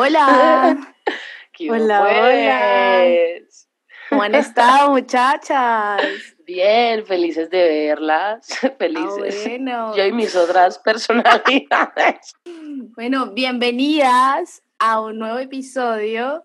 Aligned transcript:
Hola. 0.00 0.78
hola, 1.70 2.02
hola. 2.02 3.00
Pues? 3.02 3.68
¿Cómo 4.08 4.22
han 4.22 4.36
estado, 4.36 4.92
muchachas? 4.92 6.00
Bien, 6.46 7.04
felices 7.04 7.50
de 7.50 7.88
verlas. 7.88 8.46
Felices. 8.78 9.42
Ah, 9.44 9.48
bueno. 9.48 9.96
Yo 9.96 10.04
y 10.04 10.12
mis 10.12 10.36
otras 10.36 10.78
personalidades. 10.84 12.32
Bueno, 12.94 13.32
bienvenidas 13.32 14.62
a 14.78 15.00
un 15.00 15.18
nuevo 15.18 15.40
episodio 15.40 16.44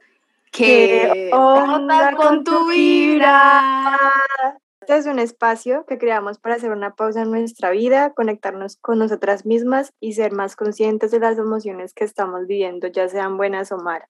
¿Qué 0.52 1.12
que 1.14 1.30
onda 1.32 1.76
onda 1.76 2.16
con 2.16 2.44
tu 2.44 2.70
vibra? 2.70 4.00
Este 4.84 4.98
es 4.98 5.06
un 5.06 5.18
espacio 5.18 5.86
que 5.86 5.98
creamos 5.98 6.40
para 6.40 6.56
hacer 6.56 6.72
una 6.72 6.94
pausa 6.94 7.22
en 7.22 7.32
nuestra 7.32 7.72
vida, 7.72 8.14
conectarnos 8.14 8.76
con 8.76 9.00
nosotras 9.00 9.46
mismas 9.46 9.94
y 10.02 10.12
ser 10.12 10.34
más 10.34 10.58
conscientes 10.58 11.10
de 11.12 11.22
las 11.22 11.38
emociones 11.38 11.94
que 11.94 12.04
estamos 12.04 12.48
viviendo, 12.48 12.88
ya 12.88 13.08
sean 13.08 13.38
buenas 13.38 13.72
o 13.72 13.78
malas. 13.78 14.10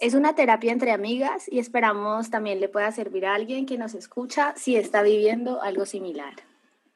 Es 0.00 0.14
una 0.14 0.34
terapia 0.34 0.72
entre 0.72 0.92
amigas 0.92 1.46
y 1.46 1.58
esperamos 1.58 2.30
también 2.30 2.58
le 2.58 2.70
pueda 2.70 2.90
servir 2.90 3.26
a 3.26 3.34
alguien 3.34 3.66
que 3.66 3.76
nos 3.76 3.92
escucha 3.92 4.54
si 4.56 4.76
está 4.76 5.02
viviendo 5.02 5.60
algo 5.60 5.84
similar. 5.84 6.32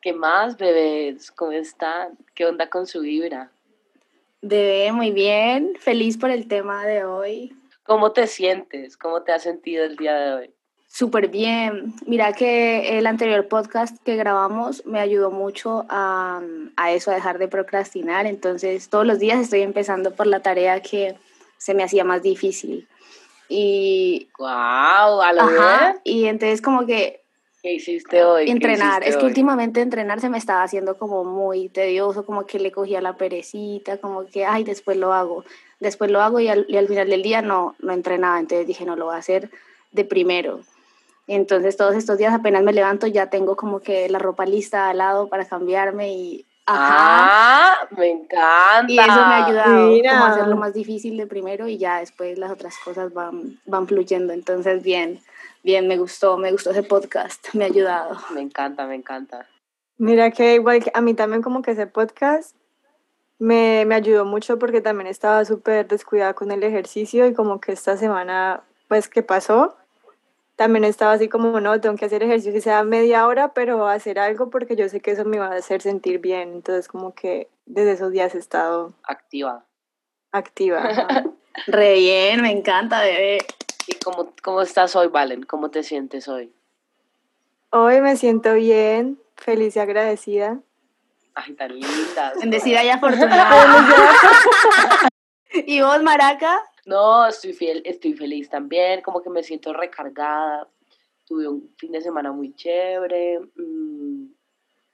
¿Qué 0.01 0.15
más, 0.15 0.57
bebés? 0.57 1.30
¿Cómo 1.30 1.52
están? 1.52 2.16
¿Qué 2.35 2.47
onda 2.47 2.71
con 2.71 2.87
su 2.87 3.01
vibra? 3.01 3.51
Bebé, 4.41 4.91
muy 4.93 5.10
bien. 5.10 5.74
Feliz 5.79 6.16
por 6.16 6.30
el 6.30 6.49
tema 6.49 6.87
de 6.87 7.05
hoy. 7.05 7.55
¿Cómo 7.83 8.10
te 8.13 8.27
sientes? 8.27 8.97
¿Cómo 8.97 9.23
te 9.23 9.33
has 9.33 9.43
sentido 9.43 9.85
el 9.85 9.97
día 9.97 10.15
de 10.15 10.33
hoy? 10.33 10.55
Súper 10.88 11.28
bien. 11.28 11.95
Mira 12.06 12.33
que 12.33 12.98
el 12.98 13.06
anterior 13.06 13.46
podcast 13.46 14.02
que 14.05 14.16
grabamos 14.16 14.84
me 14.87 15.01
ayudó 15.01 15.30
mucho 15.30 15.84
a, 15.88 16.41
a, 16.77 16.92
eso, 16.92 17.10
a 17.10 17.15
dejar 17.15 17.38
de 17.38 17.46
procrastinar. 17.46 18.27
Entonces, 18.27 18.88
todos 18.88 19.06
los 19.06 19.19
días 19.19 19.38
estoy 19.38 19.60
empezando 19.60 20.15
por 20.15 20.27
la 20.27 20.41
tarea 20.41 20.80
que 20.80 21.15
se 21.59 21.74
me 21.74 21.85
hacía 21.85 22.04
más 22.04 22.23
difícil. 22.23 22.88
Y. 23.48 24.29
¡Wow! 24.38 24.48
¿A 24.48 25.32
lo 25.35 25.43
Ajá, 25.43 26.01
bien? 26.04 26.16
Y 26.16 26.26
entonces, 26.26 26.63
como 26.63 26.87
que. 26.87 27.23
¿Qué 27.63 27.74
hiciste 27.74 28.24
hoy? 28.24 28.46
¿Qué 28.46 28.52
Entrenar. 28.52 29.02
hiciste 29.02 29.10
Es 29.10 29.16
que 29.16 29.24
hoy? 29.24 29.29
últimamente 29.29 29.80
entrenar 29.80 30.20
se 30.20 30.30
me 30.30 30.38
estaba 30.38 30.63
haciendo 30.63 30.96
como 30.96 31.24
muy 31.24 31.68
tedioso, 31.68 32.24
como 32.24 32.46
que 32.46 32.59
le 32.59 32.73
cogía 32.73 33.01
la 33.01 33.16
perecita, 33.16 33.98
como 33.98 34.26
que, 34.26 34.46
ay, 34.46 34.65
después 34.65 34.96
lo 34.96 35.13
hago. 35.13 35.45
Después 35.80 36.10
lo 36.10 36.23
hago 36.23 36.41
y 36.41 36.48
al, 36.48 36.66
y 36.68 36.76
al 36.76 36.88
final 36.88 37.10
del 37.10 37.23
día 37.23 37.43
no, 37.43 37.76
no 37.80 37.93
entrenaba. 37.93 38.41
Entonces 38.41 38.66
dije, 38.66 38.85
no, 38.85 38.96
lo 38.96 39.07
voy 39.07 39.15
a 39.16 39.18
hacer 39.18 39.51
de 39.93 40.04
primero. 40.04 40.60
Entonces 41.29 41.76
todos 41.76 41.95
estos 41.95 42.16
días 42.16 42.32
apenas 42.32 42.62
me 42.62 42.73
levanto 42.73 43.07
ya 43.07 43.29
tengo 43.29 43.54
como 43.54 43.80
que 43.80 44.09
la 44.09 44.18
ropa 44.18 44.46
lista 44.46 44.88
al 44.88 44.98
lado 44.98 45.29
para 45.29 45.45
cambiarme 45.45 46.12
y 46.15 46.46
ajá. 46.65 46.87
¡Ah! 46.90 47.88
¡Me 47.96 48.10
encanta! 48.10 48.87
Y 48.88 48.98
eso 48.98 49.09
me 49.09 49.35
ha 49.35 49.46
ayudado 49.46 49.88
Mira. 49.88 50.12
como 50.12 50.24
a 50.24 50.29
hacer 50.30 50.46
lo 50.48 50.57
más 50.57 50.73
difícil 50.73 51.18
de 51.18 51.26
primero 51.26 51.68
y 51.68 51.76
ya 51.76 52.01
después 52.01 52.38
las 52.38 52.51
otras 52.51 52.74
cosas 52.82 53.12
van, 53.12 53.60
van 53.66 53.87
fluyendo. 53.87 54.32
Entonces 54.32 54.82
bien, 54.82 55.20
bien, 55.62 55.87
me 55.87 55.98
gustó, 55.98 56.38
me 56.38 56.51
gustó 56.51 56.70
ese 56.70 56.82
podcast, 56.82 57.46
me 57.52 57.65
ha 57.65 57.66
ayudado. 57.66 58.16
Me 58.35 58.40
encanta, 58.40 58.87
me 58.87 58.95
encanta. 58.95 59.46
Mira 59.98 60.30
que 60.30 60.54
igual 60.54 60.82
que 60.82 60.90
a 60.95 61.01
mí 61.01 61.13
también 61.13 61.42
como 61.42 61.60
que 61.60 61.73
ese 61.73 61.87
podcast 61.87 62.57
me, 63.38 63.85
me 63.87 63.95
ayudó 63.95 64.25
mucho 64.25 64.59
porque 64.59 64.81
también 64.81 65.09
estaba 65.09 65.44
súper 65.44 65.87
descuidada 65.87 66.34
con 66.34 66.50
el 66.53 66.62
ejercicio 66.62 67.26
y 67.26 67.34
como 67.34 67.60
que 67.60 67.72
esta 67.72 67.97
semana, 67.97 68.62
pues 68.88 69.09
que 69.09 69.22
pasó, 69.22 69.78
también 70.59 70.82
estaba 70.82 71.12
así 71.12 71.28
como, 71.28 71.60
no, 71.60 71.81
tengo 71.81 71.94
que 71.94 72.06
hacer 72.06 72.25
ejercicio, 72.25 72.50
si 72.50 72.60
sea 72.60 72.82
media 72.82 73.28
hora, 73.28 73.54
pero 73.54 73.87
hacer 73.87 74.19
algo 74.19 74.50
porque 74.50 74.75
yo 74.75 74.88
sé 74.88 74.98
que 74.98 75.12
eso 75.12 75.25
me 75.25 75.38
va 75.38 75.47
a 75.47 75.54
hacer 75.54 75.81
sentir 75.81 76.19
bien. 76.19 76.53
Entonces 76.53 76.88
como 76.88 77.14
que 77.14 77.48
desde 77.64 77.92
esos 77.92 78.10
días 78.10 78.34
he 78.34 78.38
estado 78.38 78.92
Activa. 79.04 79.64
activa. 80.32 80.82
Re 81.69 81.94
bien, 81.94 82.42
me 82.42 82.50
encanta, 82.50 83.03
bebé. 83.03 83.38
¿Y 83.86 83.94
cómo, 84.04 84.32
cómo 84.42 84.62
estás 84.62 84.97
hoy, 84.97 85.06
Valen? 85.06 85.44
¿Cómo 85.44 85.70
te 85.70 85.84
sientes 85.84 86.26
hoy? 86.26 86.52
Hoy 87.70 88.00
me 88.00 88.16
siento 88.16 88.54
bien, 88.54 89.16
feliz 89.36 89.76
y 89.76 89.78
agradecida. 89.78 90.58
Ay, 91.36 91.52
tan 91.52 91.72
lindas. 91.72 92.34
Bendecida 92.41 92.82
y 92.82 92.88
afortunada. 92.88 93.64
¿Y 95.52 95.82
vos, 95.82 96.02
Maraca? 96.02 96.58
No, 96.88 97.26
estoy 97.26 97.53
fiel, 97.53 97.82
estoy 97.84 98.15
feliz 98.15 98.49
también, 98.49 99.03
como 99.03 99.22
que 99.22 99.28
me 99.28 99.43
siento 99.43 99.75
recargada. 99.75 100.66
Tuve 101.26 101.47
un 101.47 101.75
fin 101.76 101.93
de 101.93 102.00
semana 102.00 102.32
muy 102.32 102.54
chévere, 102.54 103.41
mm, 103.41 104.25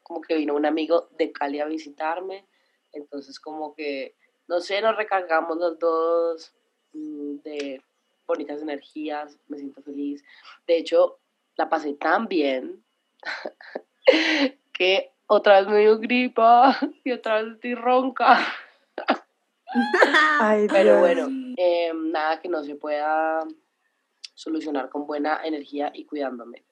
como 0.02 0.20
que 0.20 0.34
vino 0.34 0.56
un 0.56 0.66
amigo 0.66 1.08
de 1.16 1.30
Cali 1.30 1.60
a 1.60 1.66
visitarme, 1.66 2.48
entonces 2.92 3.38
como 3.38 3.76
que, 3.76 4.16
no 4.48 4.58
sé, 4.58 4.82
nos 4.82 4.96
recargamos 4.96 5.56
los 5.56 5.78
dos 5.78 6.52
mm, 6.94 7.36
de 7.44 7.80
bonitas 8.26 8.60
energías, 8.60 9.38
me 9.46 9.58
siento 9.58 9.80
feliz. 9.80 10.24
De 10.66 10.78
hecho, 10.78 11.20
la 11.54 11.68
pasé 11.68 11.94
tan 11.94 12.26
bien 12.26 12.82
que 14.72 15.12
otra 15.28 15.60
vez 15.60 15.68
me 15.68 15.78
dio 15.78 15.96
gripa 16.00 16.76
y 17.04 17.12
otra 17.12 17.40
vez 17.40 17.52
estoy 17.54 17.76
ronca. 17.76 18.44
Ay, 20.40 20.66
Pero 20.68 20.98
bueno, 20.98 21.28
eh, 21.56 21.92
nada 21.94 22.40
que 22.40 22.48
no 22.48 22.62
se 22.64 22.74
pueda 22.74 23.40
solucionar 24.34 24.88
con 24.88 25.06
buena 25.06 25.40
energía 25.44 25.90
y 25.94 26.04
cuidándome. 26.04 26.64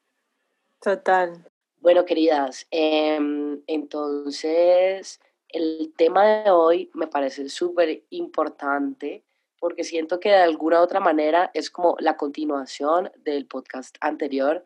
Total. 0.80 1.48
Bueno, 1.78 2.04
queridas, 2.04 2.66
em, 2.70 3.60
entonces 3.66 5.20
el 5.48 5.92
tema 5.96 6.24
de 6.44 6.50
hoy 6.50 6.90
me 6.94 7.06
parece 7.06 7.48
súper 7.48 8.04
importante 8.10 9.24
porque 9.60 9.84
siento 9.84 10.18
que 10.18 10.30
de 10.30 10.36
alguna 10.36 10.80
u 10.80 10.82
otra 10.82 10.98
manera 10.98 11.50
es 11.54 11.70
como 11.70 11.96
la 12.00 12.16
continuación 12.16 13.12
del 13.18 13.46
podcast 13.46 13.96
anterior 14.00 14.64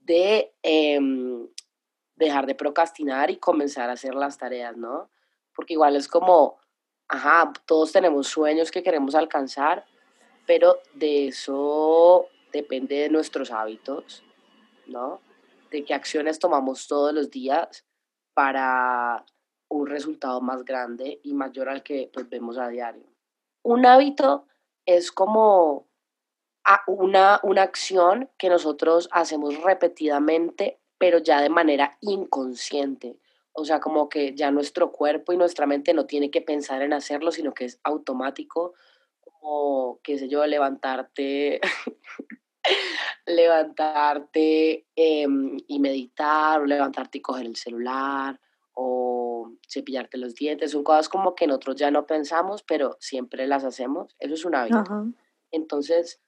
de 0.00 0.52
em, 0.62 1.48
dejar 2.16 2.46
de 2.46 2.54
procrastinar 2.54 3.30
y 3.30 3.36
comenzar 3.36 3.88
a 3.88 3.94
hacer 3.94 4.14
las 4.14 4.38
tareas, 4.38 4.76
¿no? 4.76 5.10
Porque 5.54 5.74
igual 5.74 5.96
es 5.96 6.08
como, 6.08 6.58
ajá, 7.08 7.52
todos 7.66 7.92
tenemos 7.92 8.28
sueños 8.28 8.70
que 8.70 8.82
queremos 8.82 9.14
alcanzar, 9.14 9.84
pero 10.46 10.78
de 10.94 11.28
eso 11.28 12.28
depende 12.52 12.96
de 12.96 13.08
nuestros 13.10 13.50
hábitos, 13.50 14.22
¿no? 14.86 15.20
De 15.70 15.84
qué 15.84 15.94
acciones 15.94 16.38
tomamos 16.38 16.86
todos 16.86 17.12
los 17.12 17.30
días 17.30 17.84
para 18.34 19.24
un 19.68 19.86
resultado 19.86 20.40
más 20.40 20.64
grande 20.64 21.20
y 21.22 21.34
mayor 21.34 21.68
al 21.68 21.82
que 21.82 22.10
pues, 22.12 22.28
vemos 22.28 22.58
a 22.58 22.68
diario. 22.68 23.04
Un 23.62 23.84
hábito 23.84 24.46
es 24.84 25.10
como 25.10 25.88
una, 26.86 27.40
una 27.42 27.62
acción 27.62 28.30
que 28.38 28.48
nosotros 28.48 29.08
hacemos 29.12 29.60
repetidamente, 29.62 30.78
pero 30.98 31.18
ya 31.18 31.40
de 31.40 31.48
manera 31.48 31.96
inconsciente. 32.00 33.18
O 33.58 33.64
sea, 33.64 33.80
como 33.80 34.10
que 34.10 34.34
ya 34.34 34.50
nuestro 34.50 34.92
cuerpo 34.92 35.32
y 35.32 35.38
nuestra 35.38 35.66
mente 35.66 35.94
no 35.94 36.04
tiene 36.04 36.30
que 36.30 36.42
pensar 36.42 36.82
en 36.82 36.92
hacerlo, 36.92 37.32
sino 37.32 37.54
que 37.54 37.64
es 37.64 37.80
automático, 37.84 38.74
como, 39.20 39.98
qué 40.02 40.18
sé 40.18 40.28
yo, 40.28 40.44
levantarte, 40.44 41.60
levantarte 43.26 44.86
em, 44.94 45.56
y 45.66 45.80
meditar, 45.80 46.60
o 46.60 46.66
levantarte 46.66 47.16
y 47.16 47.22
coger 47.22 47.46
el 47.46 47.56
celular, 47.56 48.38
o 48.74 49.50
cepillarte 49.66 50.18
los 50.18 50.34
dientes. 50.34 50.72
Son 50.72 50.84
cosas 50.84 51.08
como 51.08 51.34
que 51.34 51.46
nosotros 51.46 51.76
ya 51.76 51.90
no 51.90 52.06
pensamos, 52.06 52.62
pero 52.62 52.98
siempre 53.00 53.46
las 53.46 53.64
hacemos. 53.64 54.14
Eso 54.18 54.34
es 54.34 54.44
un 54.44 54.54
hábito. 54.54 54.78
Ajá. 54.78 55.06
Entonces, 55.50 56.20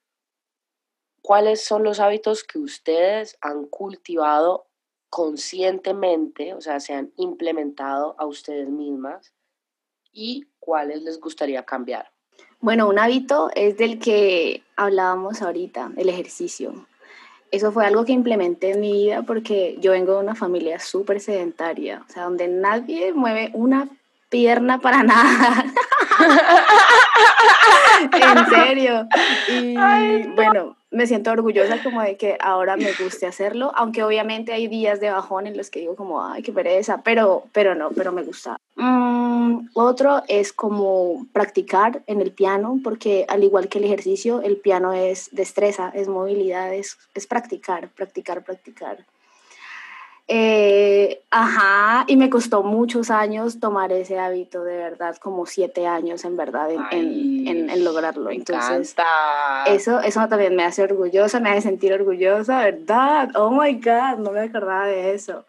¿cuáles 1.20 1.62
son 1.62 1.82
los 1.82 2.00
hábitos 2.00 2.42
que 2.42 2.58
ustedes 2.58 3.36
han 3.42 3.66
cultivado 3.66 4.67
conscientemente, 5.10 6.54
o 6.54 6.60
sea, 6.60 6.80
se 6.80 6.94
han 6.94 7.12
implementado 7.16 8.14
a 8.18 8.26
ustedes 8.26 8.68
mismas 8.68 9.32
y 10.12 10.46
cuáles 10.58 11.02
les 11.02 11.20
gustaría 11.20 11.62
cambiar? 11.64 12.10
Bueno, 12.60 12.88
un 12.88 12.98
hábito 12.98 13.50
es 13.54 13.76
del 13.76 13.98
que 13.98 14.62
hablábamos 14.76 15.42
ahorita, 15.42 15.92
el 15.96 16.08
ejercicio. 16.08 16.86
Eso 17.50 17.72
fue 17.72 17.86
algo 17.86 18.04
que 18.04 18.12
implementé 18.12 18.72
en 18.72 18.80
mi 18.80 18.92
vida 18.92 19.22
porque 19.22 19.76
yo 19.80 19.92
vengo 19.92 20.14
de 20.14 20.20
una 20.20 20.34
familia 20.34 20.78
súper 20.78 21.20
sedentaria, 21.20 22.04
o 22.06 22.12
sea, 22.12 22.24
donde 22.24 22.48
nadie 22.48 23.12
mueve 23.14 23.50
una 23.54 23.88
pierna 24.28 24.80
para 24.80 25.02
nada. 25.04 25.64
en 28.12 28.46
serio. 28.46 29.08
Y 29.48 29.74
bueno, 30.34 30.77
me 30.90 31.06
siento 31.06 31.30
orgullosa 31.30 31.82
como 31.82 32.00
de 32.02 32.16
que 32.16 32.38
ahora 32.40 32.76
me 32.76 32.92
guste 32.92 33.26
hacerlo, 33.26 33.72
aunque 33.74 34.02
obviamente 34.02 34.52
hay 34.52 34.68
días 34.68 35.00
de 35.00 35.10
bajón 35.10 35.46
en 35.46 35.56
los 35.56 35.70
que 35.70 35.80
digo 35.80 35.96
como, 35.96 36.24
ay, 36.24 36.42
qué 36.42 36.52
pereza, 36.52 37.02
pero, 37.02 37.44
pero 37.52 37.74
no, 37.74 37.90
pero 37.90 38.12
me 38.12 38.22
gusta. 38.22 38.56
Mm, 38.76 39.68
otro 39.74 40.22
es 40.28 40.52
como 40.52 41.26
practicar 41.32 42.02
en 42.06 42.20
el 42.22 42.32
piano, 42.32 42.80
porque 42.82 43.26
al 43.28 43.44
igual 43.44 43.68
que 43.68 43.78
el 43.78 43.84
ejercicio, 43.84 44.40
el 44.42 44.56
piano 44.56 44.92
es 44.92 45.28
destreza, 45.32 45.92
es 45.94 46.08
movilidad, 46.08 46.72
es, 46.72 46.96
es 47.14 47.26
practicar, 47.26 47.88
practicar, 47.88 48.42
practicar. 48.42 49.04
Eh, 50.26 50.77
ajá, 51.30 52.04
y 52.08 52.16
me 52.16 52.30
costó 52.30 52.62
muchos 52.62 53.10
años 53.10 53.60
tomar 53.60 53.92
ese 53.92 54.18
hábito, 54.18 54.64
de 54.64 54.76
verdad, 54.76 55.16
como 55.16 55.46
siete 55.46 55.86
años 55.86 56.24
en 56.24 56.36
verdad 56.36 56.70
en, 56.70 57.46
en, 57.46 57.70
en, 57.70 57.84
lograrlo. 57.84 58.30
Entonces, 58.30 58.94
eso, 59.66 60.00
eso 60.00 60.28
también 60.28 60.56
me 60.56 60.64
hace 60.64 60.82
orgullosa, 60.82 61.40
me 61.40 61.50
hace 61.50 61.62
sentir 61.62 61.92
orgullosa, 61.92 62.58
¿verdad? 62.64 63.30
Oh 63.34 63.50
my 63.50 63.74
God, 63.74 64.18
no 64.18 64.32
me 64.32 64.40
acordaba 64.40 64.86
de 64.86 65.14
eso. 65.14 65.44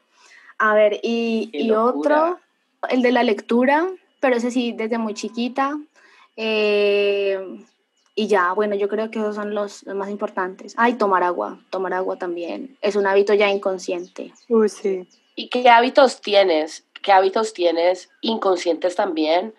A 0.58 0.74
ver, 0.74 1.00
y, 1.04 1.50
y 1.54 1.72
otro, 1.72 2.40
el 2.90 3.02
de 3.02 3.12
la 3.12 3.24
lectura, 3.24 3.88
pero 4.20 4.36
ese 4.36 4.52
sí, 4.52 4.74
desde 4.74 4.98
muy 4.98 5.14
chiquita. 5.14 5.78
Eh, 6.36 7.66
y 8.20 8.28
ya, 8.28 8.52
bueno, 8.52 8.76
yo 8.76 8.90
creo 8.90 9.10
que 9.10 9.20
esos 9.20 9.36
son 9.36 9.56
los, 9.56 9.86
más 9.88 10.10
importantes. 10.10 10.74
Ay, 10.76 10.96
tomar 10.96 11.24
agua, 11.24 11.58
tomar 11.70 11.94
agua 11.94 12.18
también. 12.18 12.78
Es 12.82 12.98
un 12.98 13.08
hábito 13.08 13.34
ya 13.34 13.50
inconsciente. 13.50 14.34
Uy, 14.50 14.68
sí. 14.68 15.08
¿Y 15.40 15.48
qué 15.48 15.70
hábitos 15.70 16.20
tienes? 16.20 16.84
¿Qué 17.02 17.14
hábitos 17.14 17.54
tienes 17.54 18.10
inconscientes 18.20 18.98
también 18.98 19.56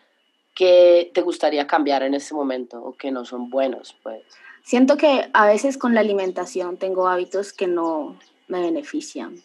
que 0.54 1.10
te 1.14 1.22
gustaría 1.22 1.66
cambiar 1.66 2.02
en 2.02 2.12
este 2.12 2.34
momento 2.34 2.84
o 2.84 2.92
que 2.92 3.10
no 3.10 3.24
son 3.24 3.48
buenos, 3.48 3.96
pues? 4.02 4.22
Siento 4.62 4.98
que 4.98 5.30
a 5.32 5.46
veces 5.46 5.78
con 5.78 5.94
la 5.94 6.00
alimentación 6.00 6.76
tengo 6.76 7.08
hábitos 7.08 7.54
que 7.54 7.66
no 7.66 8.18
me 8.46 8.60
benefician. 8.60 9.42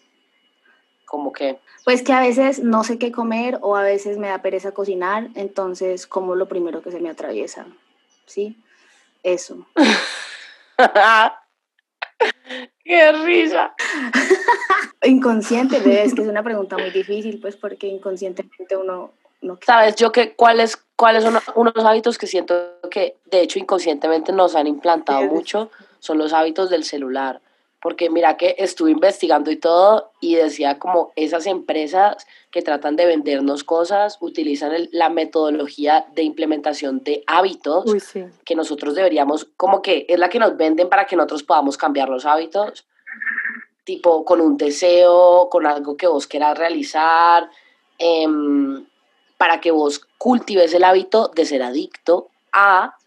¿Cómo 1.06 1.32
qué? 1.32 1.58
Pues 1.86 2.04
que 2.04 2.12
a 2.12 2.20
veces 2.20 2.60
no 2.60 2.84
sé 2.84 3.00
qué 3.00 3.14
comer 3.14 3.58
o 3.62 3.78
a 3.78 3.84
veces 3.84 4.18
me 4.18 4.28
da 4.28 4.42
pereza 4.42 4.74
cocinar, 4.74 5.30
entonces 5.36 6.06
como 6.06 6.36
lo 6.36 6.50
primero 6.50 6.82
que 6.82 6.92
se 6.92 7.00
me 7.00 7.10
atraviesa, 7.10 7.66
¿sí? 8.26 8.58
Eso. 9.24 9.66
¡Qué 12.86 13.12
risa! 13.12 13.74
Inconsciente, 15.04 15.78
es 16.04 16.14
que 16.14 16.22
es 16.22 16.28
una 16.28 16.44
pregunta 16.44 16.78
muy 16.78 16.92
difícil, 16.92 17.40
pues 17.42 17.58
porque 17.58 17.88
inconscientemente 17.88 18.78
uno 18.78 19.12
no... 19.42 19.58
¿Sabes 19.66 19.96
yo 19.96 20.12
que 20.12 20.34
cuáles, 20.34 20.78
cuáles 20.96 21.24
son 21.24 21.38
unos 21.56 21.84
hábitos 21.84 22.18
que 22.18 22.28
siento 22.28 22.56
que 22.90 23.16
de 23.26 23.42
hecho 23.42 23.60
inconscientemente 23.60 24.32
nos 24.32 24.56
han 24.56 24.68
implantado 24.68 25.24
mucho? 25.24 25.72
Son 26.00 26.20
los 26.20 26.32
hábitos 26.32 26.70
del 26.70 26.84
celular 26.84 27.42
porque 27.86 28.10
mira 28.10 28.36
que 28.36 28.56
estuve 28.58 28.90
investigando 28.90 29.52
y 29.52 29.58
todo 29.58 30.10
y 30.20 30.34
decía 30.34 30.80
como 30.80 31.12
esas 31.16 31.46
empresas 31.46 32.26
que 32.50 32.64
tratan 32.64 32.96
de 32.96 33.06
vendernos 33.06 33.64
cosas 33.64 34.18
utilizan 34.22 34.90
la 34.92 35.10
metodología 35.10 36.08
de 36.16 36.24
implementación 36.24 37.04
de 37.04 37.24
hábitos 37.28 37.86
que 38.44 38.56
nosotros 38.56 38.96
deberíamos, 38.96 39.46
como 39.56 39.84
que 39.84 40.08
es 40.10 40.18
la 40.18 40.30
que 40.30 40.40
nos 40.40 40.58
venden 40.58 40.90
para 40.90 41.06
que 41.06 41.16
nosotros 41.16 41.44
podamos 41.44 41.78
cambiar 41.78 42.10
los 42.10 42.26
hábitos, 42.26 42.88
tipo 43.84 44.26
con 44.26 44.42
un 44.42 44.58
deseo, 44.58 45.48
con 45.52 45.68
algo 45.68 45.96
que 45.96 46.08
vos 46.08 46.26
quieras 46.26 46.58
realizar, 46.58 47.52
em, 48.00 48.84
para 49.38 49.62
que 49.62 49.70
vos 49.70 50.02
cultives 50.18 50.74
el 50.74 50.86
hábito 50.86 51.30
de 51.36 51.46
ser 51.46 51.62
adicto 51.62 52.30
a 52.52 52.98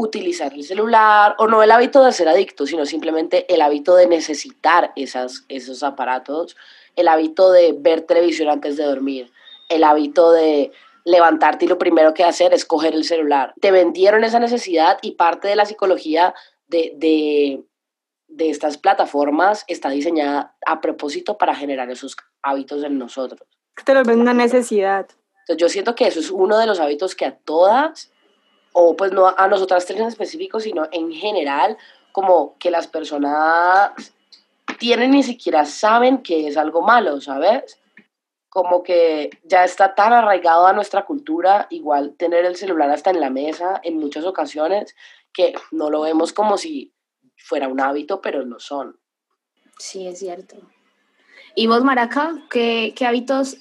utilizar 0.00 0.54
el 0.54 0.64
celular, 0.64 1.34
o 1.38 1.46
no 1.46 1.62
el 1.62 1.70
hábito 1.70 2.02
de 2.02 2.12
ser 2.12 2.26
adicto, 2.26 2.66
sino 2.66 2.86
simplemente 2.86 3.44
el 3.52 3.60
hábito 3.60 3.94
de 3.96 4.06
necesitar 4.06 4.92
esas, 4.96 5.44
esos 5.48 5.82
aparatos, 5.82 6.56
el 6.96 7.06
hábito 7.06 7.52
de 7.52 7.74
ver 7.78 8.00
televisión 8.00 8.48
antes 8.48 8.78
de 8.78 8.84
dormir, 8.84 9.30
el 9.68 9.84
hábito 9.84 10.32
de 10.32 10.72
levantarte 11.04 11.66
y 11.66 11.68
lo 11.68 11.76
primero 11.76 12.14
que 12.14 12.24
hacer 12.24 12.54
es 12.54 12.64
coger 12.64 12.94
el 12.94 13.04
celular. 13.04 13.52
Te 13.60 13.72
vendieron 13.72 14.24
esa 14.24 14.38
necesidad 14.38 14.98
y 15.02 15.12
parte 15.12 15.48
de 15.48 15.56
la 15.56 15.66
psicología 15.66 16.34
de, 16.66 16.92
de, 16.96 17.62
de 18.28 18.48
estas 18.48 18.78
plataformas 18.78 19.64
está 19.66 19.90
diseñada 19.90 20.56
a 20.64 20.80
propósito 20.80 21.36
para 21.36 21.54
generar 21.54 21.90
esos 21.90 22.16
hábitos 22.42 22.82
en 22.84 22.96
nosotros. 22.96 23.46
Te 23.84 23.92
lo 23.92 24.02
ven 24.02 24.20
una 24.20 24.32
necesidad. 24.32 25.08
Entonces 25.40 25.56
yo 25.58 25.68
siento 25.68 25.94
que 25.94 26.06
eso 26.06 26.20
es 26.20 26.30
uno 26.30 26.58
de 26.58 26.66
los 26.66 26.80
hábitos 26.80 27.14
que 27.14 27.26
a 27.26 27.36
todas 27.36 28.10
o 28.72 28.96
pues 28.96 29.12
no 29.12 29.34
a 29.36 29.48
nosotras 29.48 29.86
tres 29.86 30.00
en 30.00 30.06
específico, 30.06 30.60
sino 30.60 30.88
en 30.92 31.12
general, 31.12 31.76
como 32.12 32.56
que 32.58 32.70
las 32.70 32.86
personas 32.86 33.92
tienen 34.78 35.12
ni 35.12 35.22
siquiera 35.22 35.64
saben 35.64 36.18
que 36.18 36.46
es 36.46 36.56
algo 36.56 36.82
malo, 36.82 37.20
¿sabes? 37.20 37.78
Como 38.48 38.82
que 38.82 39.30
ya 39.44 39.64
está 39.64 39.94
tan 39.94 40.12
arraigado 40.12 40.66
a 40.66 40.72
nuestra 40.72 41.04
cultura, 41.04 41.66
igual 41.70 42.14
tener 42.16 42.44
el 42.44 42.56
celular 42.56 42.90
hasta 42.90 43.10
en 43.10 43.20
la 43.20 43.30
mesa 43.30 43.80
en 43.82 43.98
muchas 43.98 44.24
ocasiones, 44.24 44.96
que 45.32 45.54
no 45.70 45.90
lo 45.90 46.00
vemos 46.00 46.32
como 46.32 46.58
si 46.58 46.92
fuera 47.36 47.68
un 47.68 47.80
hábito, 47.80 48.20
pero 48.20 48.44
no 48.44 48.58
son. 48.58 48.98
Sí, 49.78 50.06
es 50.06 50.18
cierto. 50.18 50.56
¿Y 51.54 51.66
vos, 51.66 51.84
Maraca, 51.84 52.34
qué, 52.50 52.92
qué 52.96 53.06
hábitos 53.06 53.58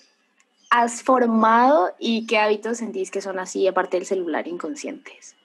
has 0.70 1.02
formado 1.04 1.94
y 1.98 2.28
qué 2.28 2.38
hábitos 2.38 2.78
sentís 2.78 3.12
que 3.12 3.22
son 3.22 3.40
así, 3.40 3.68
aparte 3.68 3.98
del 3.98 4.06
celular, 4.06 4.48
inconscientes? 4.48 5.36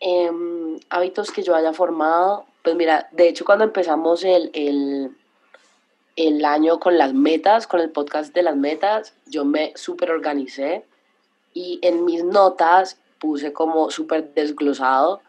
Em, 0.00 0.78
hábitos 0.88 1.30
que 1.30 1.42
yo 1.42 1.54
haya 1.54 1.72
formado, 1.72 2.46
pues 2.62 2.74
mira, 2.76 3.08
de 3.12 3.28
hecho 3.28 3.44
cuando 3.44 3.64
empezamos 3.64 4.24
el, 4.24 4.50
el, 4.54 5.10
el 6.16 6.44
año 6.44 6.80
con 6.80 6.96
las 6.96 7.12
metas, 7.12 7.66
con 7.66 7.80
el 7.80 7.90
podcast 7.90 8.34
de 8.34 8.42
las 8.42 8.56
metas, 8.56 9.14
yo 9.26 9.44
me 9.44 9.72
súper 9.76 10.10
organicé 10.10 10.84
y 11.52 11.78
en 11.82 12.04
mis 12.04 12.24
notas 12.24 12.98
puse 13.18 13.52
como 13.52 13.90
súper 13.90 14.32
desglosado 14.32 15.20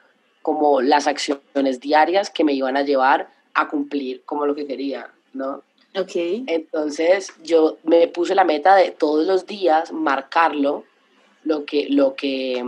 como 0.41 0.81
las 0.81 1.07
acciones 1.07 1.81
diarias 1.81 2.29
que 2.29 2.43
me 2.43 2.53
iban 2.53 2.77
a 2.77 2.83
llevar 2.83 3.29
a 3.53 3.67
cumplir 3.67 4.23
como 4.25 4.45
lo 4.45 4.55
que 4.55 4.65
quería, 4.65 5.11
¿no? 5.33 5.61
Ok. 5.95 6.11
Entonces 6.47 7.33
yo 7.43 7.77
me 7.83 8.07
puse 8.07 8.35
la 8.35 8.43
meta 8.43 8.75
de 8.75 8.91
todos 8.91 9.25
los 9.25 9.45
días 9.45 9.91
marcarlo, 9.91 10.85
lo 11.43 11.65
que, 11.65 11.87
lo 11.89 12.15
que, 12.15 12.63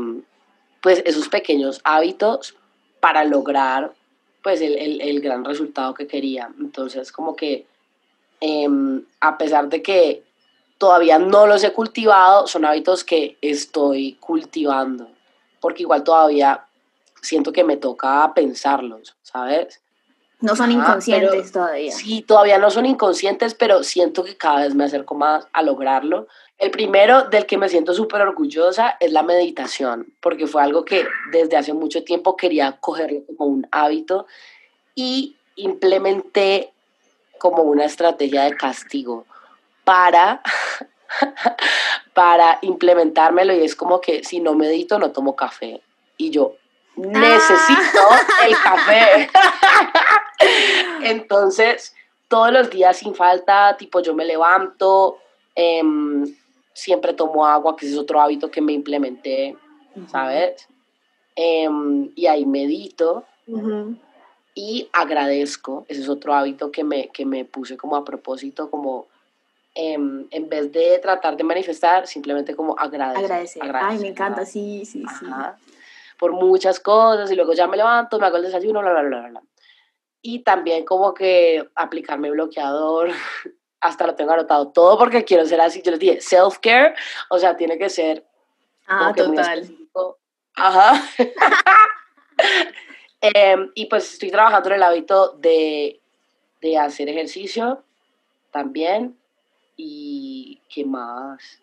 pues 0.82 1.02
esos 1.06 1.30
pequeños 1.30 1.80
hábitos 1.84 2.56
para 3.00 3.24
lograr 3.24 3.94
pues 4.42 4.60
el, 4.60 4.78
el, 4.78 5.02
el 5.02 5.22
gran 5.22 5.46
resultado 5.46 5.94
que 5.94 6.08
quería. 6.08 6.52
Entonces 6.60 7.12
como 7.12 7.36
que 7.36 7.66
em, 8.42 9.04
a 9.22 9.38
pesar 9.38 9.70
de 9.70 9.82
que 9.82 10.24
todavía 10.78 11.18
no 11.18 11.48
los 11.48 11.64
he 11.64 11.72
cultivado, 11.72 12.46
son 12.46 12.66
hábitos 12.66 13.06
que 13.06 13.38
estoy 13.42 14.18
cultivando, 14.20 15.08
porque 15.62 15.84
igual 15.84 16.04
todavía 16.04 16.66
siento 17.22 17.54
que 17.54 17.64
me 17.64 17.78
toca 17.78 18.34
pensarlos, 18.36 19.16
¿sabes? 19.22 19.83
No 20.44 20.58
son 20.58 20.74
inconscientes 20.74 21.54
todavía. 21.54 21.94
Sí, 21.94 22.22
todavía 22.22 22.58
no 22.58 22.70
son 22.70 22.86
inconscientes, 22.86 23.54
pero 23.54 23.82
siento 23.82 24.26
que 24.26 24.36
cada 24.36 24.64
vez 24.64 24.76
me 24.76 24.84
acerco 24.84 25.16
más 25.16 25.48
a 25.54 25.62
lograrlo. 25.62 26.28
El 26.58 26.70
primero 26.70 27.30
del 27.30 27.46
que 27.46 27.58
me 27.58 27.70
siento 27.70 27.94
súper 27.94 28.20
orgullosa 28.20 28.98
es 29.00 29.14
la 29.14 29.24
meditación, 29.24 30.14
porque 30.20 30.46
fue 30.46 30.62
algo 30.62 30.84
que 30.84 31.08
desde 31.32 31.56
hace 31.56 31.72
mucho 31.72 32.04
tiempo 32.04 32.36
quería 32.36 32.74
coger 32.74 33.24
como 33.38 33.52
un 33.52 33.68
hábito 33.72 34.28
y 34.96 35.38
implementé 35.56 36.74
como 37.40 37.64
una 37.64 37.86
estrategia 37.86 38.44
de 38.44 38.58
castigo 38.58 39.26
para, 39.86 40.42
para 42.14 42.60
implementármelo 42.64 43.54
y 43.54 43.64
es 43.64 43.78
como 43.78 44.02
que 44.02 44.26
si 44.26 44.42
no 44.42 44.56
medito 44.56 45.00
no 45.00 45.14
tomo 45.14 45.38
café. 45.38 45.82
Y 46.18 46.32
yo, 46.32 46.58
necesito 46.98 48.02
el 48.46 48.58
café. 48.58 49.30
Entonces, 51.04 51.96
todos 52.28 52.52
los 52.52 52.70
días 52.70 52.98
sin 52.98 53.16
falta, 53.16 53.76
tipo 53.78 54.00
yo 54.02 54.14
me 54.14 54.26
levanto, 54.26 55.20
em, 55.56 56.26
siempre 56.74 57.14
tomo 57.14 57.46
agua, 57.46 57.76
que 57.76 57.86
ese 57.86 57.96
es 57.96 58.00
otro 58.00 58.22
hábito 58.22 58.50
que 58.50 58.62
me 58.62 58.74
implementé, 58.74 59.56
¿sabes? 60.10 60.68
Em, 61.36 62.12
y 62.16 62.28
ahí 62.28 62.46
medito 62.46 63.26
y 64.56 64.88
agradezco, 64.94 65.86
ese 65.88 66.02
es 66.02 66.10
otro 66.10 66.34
hábito 66.34 66.72
que 66.72 66.84
me, 66.84 67.10
que 67.10 67.26
me 67.26 67.44
puse 67.46 67.76
como 67.76 67.96
a 67.96 68.06
propósito, 68.06 68.70
como 68.70 69.08
em, 69.76 70.28
en 70.30 70.50
vez 70.50 70.72
de 70.72 71.00
tratar 71.00 71.36
de 71.36 71.44
manifestar, 71.44 72.06
simplemente 72.06 72.56
como 72.56 72.78
agradecer. 72.78 73.26
Agradecer. 73.26 73.62
Ay, 73.76 73.98
me 73.98 74.10
encanta, 74.10 74.46
sí, 74.46 74.86
sí, 74.86 75.04
sí 75.20 75.26
por 76.24 76.32
muchas 76.32 76.80
cosas 76.80 77.30
y 77.32 77.36
luego 77.36 77.52
ya 77.52 77.68
me 77.68 77.76
levanto, 77.76 78.18
me 78.18 78.26
hago 78.26 78.38
el 78.38 78.44
desayuno, 78.44 78.80
bla, 78.80 78.92
bla, 78.92 79.02
bla, 79.02 79.30
bla. 79.30 79.42
Y 80.24 80.40
también 80.40 80.86
como 80.86 81.14
que 81.14 81.70
aplicarme 81.76 82.32
bloqueador, 82.32 83.12
hasta 83.80 84.08
lo 84.08 84.16
tengo 84.16 84.32
anotado 84.32 84.70
todo 84.70 84.98
porque 84.98 85.24
quiero 85.24 85.46
ser 85.46 85.62
así, 85.62 85.84
yo 85.84 85.92
les 85.92 86.00
dije, 86.00 86.22
self-care, 86.22 86.96
o 87.30 87.38
sea, 87.38 87.56
tiene 87.56 87.78
que 87.78 87.90
ser... 87.90 88.26
Ah, 88.88 89.14
total. 89.16 89.70
Ajá. 90.56 91.02
Em, 93.26 93.72
y 93.74 93.86
pues 93.86 94.12
estoy 94.12 94.32
trabajando 94.32 94.68
en 94.68 94.76
el 94.76 94.84
hábito 94.84 95.38
de, 95.38 96.02
de 96.60 96.78
hacer 96.78 97.08
ejercicio 97.08 97.82
también. 98.52 99.18
¿Y 99.78 100.60
qué 100.68 100.84
más? 100.84 101.62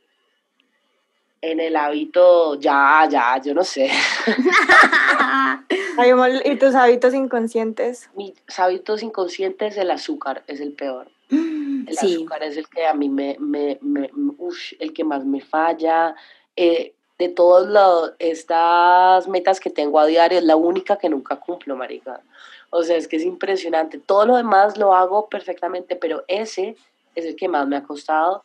en 1.43 1.61
el 1.61 1.77
hábito, 1.77 2.59
ya, 2.61 3.09
ya, 3.11 3.41
yo 3.41 3.55
no 3.55 3.65
sé. 3.65 3.91
¿Y 6.45 6.57
tus 6.57 6.75
hábitos 6.75 7.15
inconscientes? 7.15 8.11
Mis 8.15 8.35
hábitos 8.59 9.03
inconscientes, 9.03 9.77
el 9.77 9.91
azúcar 9.91 10.43
es 10.47 10.61
el 10.61 10.73
peor. 10.73 11.09
El 11.31 11.97
azúcar 11.97 12.43
es 12.43 12.57
el 12.57 12.69
que 12.69 12.87
a 12.87 12.95
mí 12.95 13.09
me, 13.09 13.37
me, 13.39 13.79
me 13.81 14.11
el 14.79 14.93
que 14.93 15.05
más 15.05 15.25
me 15.25 15.41
falla. 15.41 16.15
Eh, 16.57 16.95
de 17.19 17.29
todas 17.29 18.15
estas 18.19 19.29
metas 19.29 19.61
que 19.61 19.69
tengo 19.69 20.01
a 20.01 20.07
diario, 20.07 20.39
es 20.39 20.45
la 20.45 20.57
única 20.57 20.97
que 20.97 21.11
nunca 21.11 21.37
cumplo, 21.37 21.77
marica. 21.77 22.23
O 22.71 22.83
sea, 22.83 22.97
es 22.97 23.07
que 23.07 23.17
es 23.17 23.25
impresionante. 23.25 23.99
Todo 23.99 24.25
lo 24.25 24.37
demás 24.37 24.79
lo 24.79 24.95
hago 24.95 25.29
perfectamente, 25.29 25.97
pero 25.97 26.25
ese 26.29 26.77
es 27.15 27.27
el 27.27 27.37
que 27.37 27.47
más 27.47 27.69
me 27.69 27.77
ha 27.77 27.83
costado. 27.83 28.45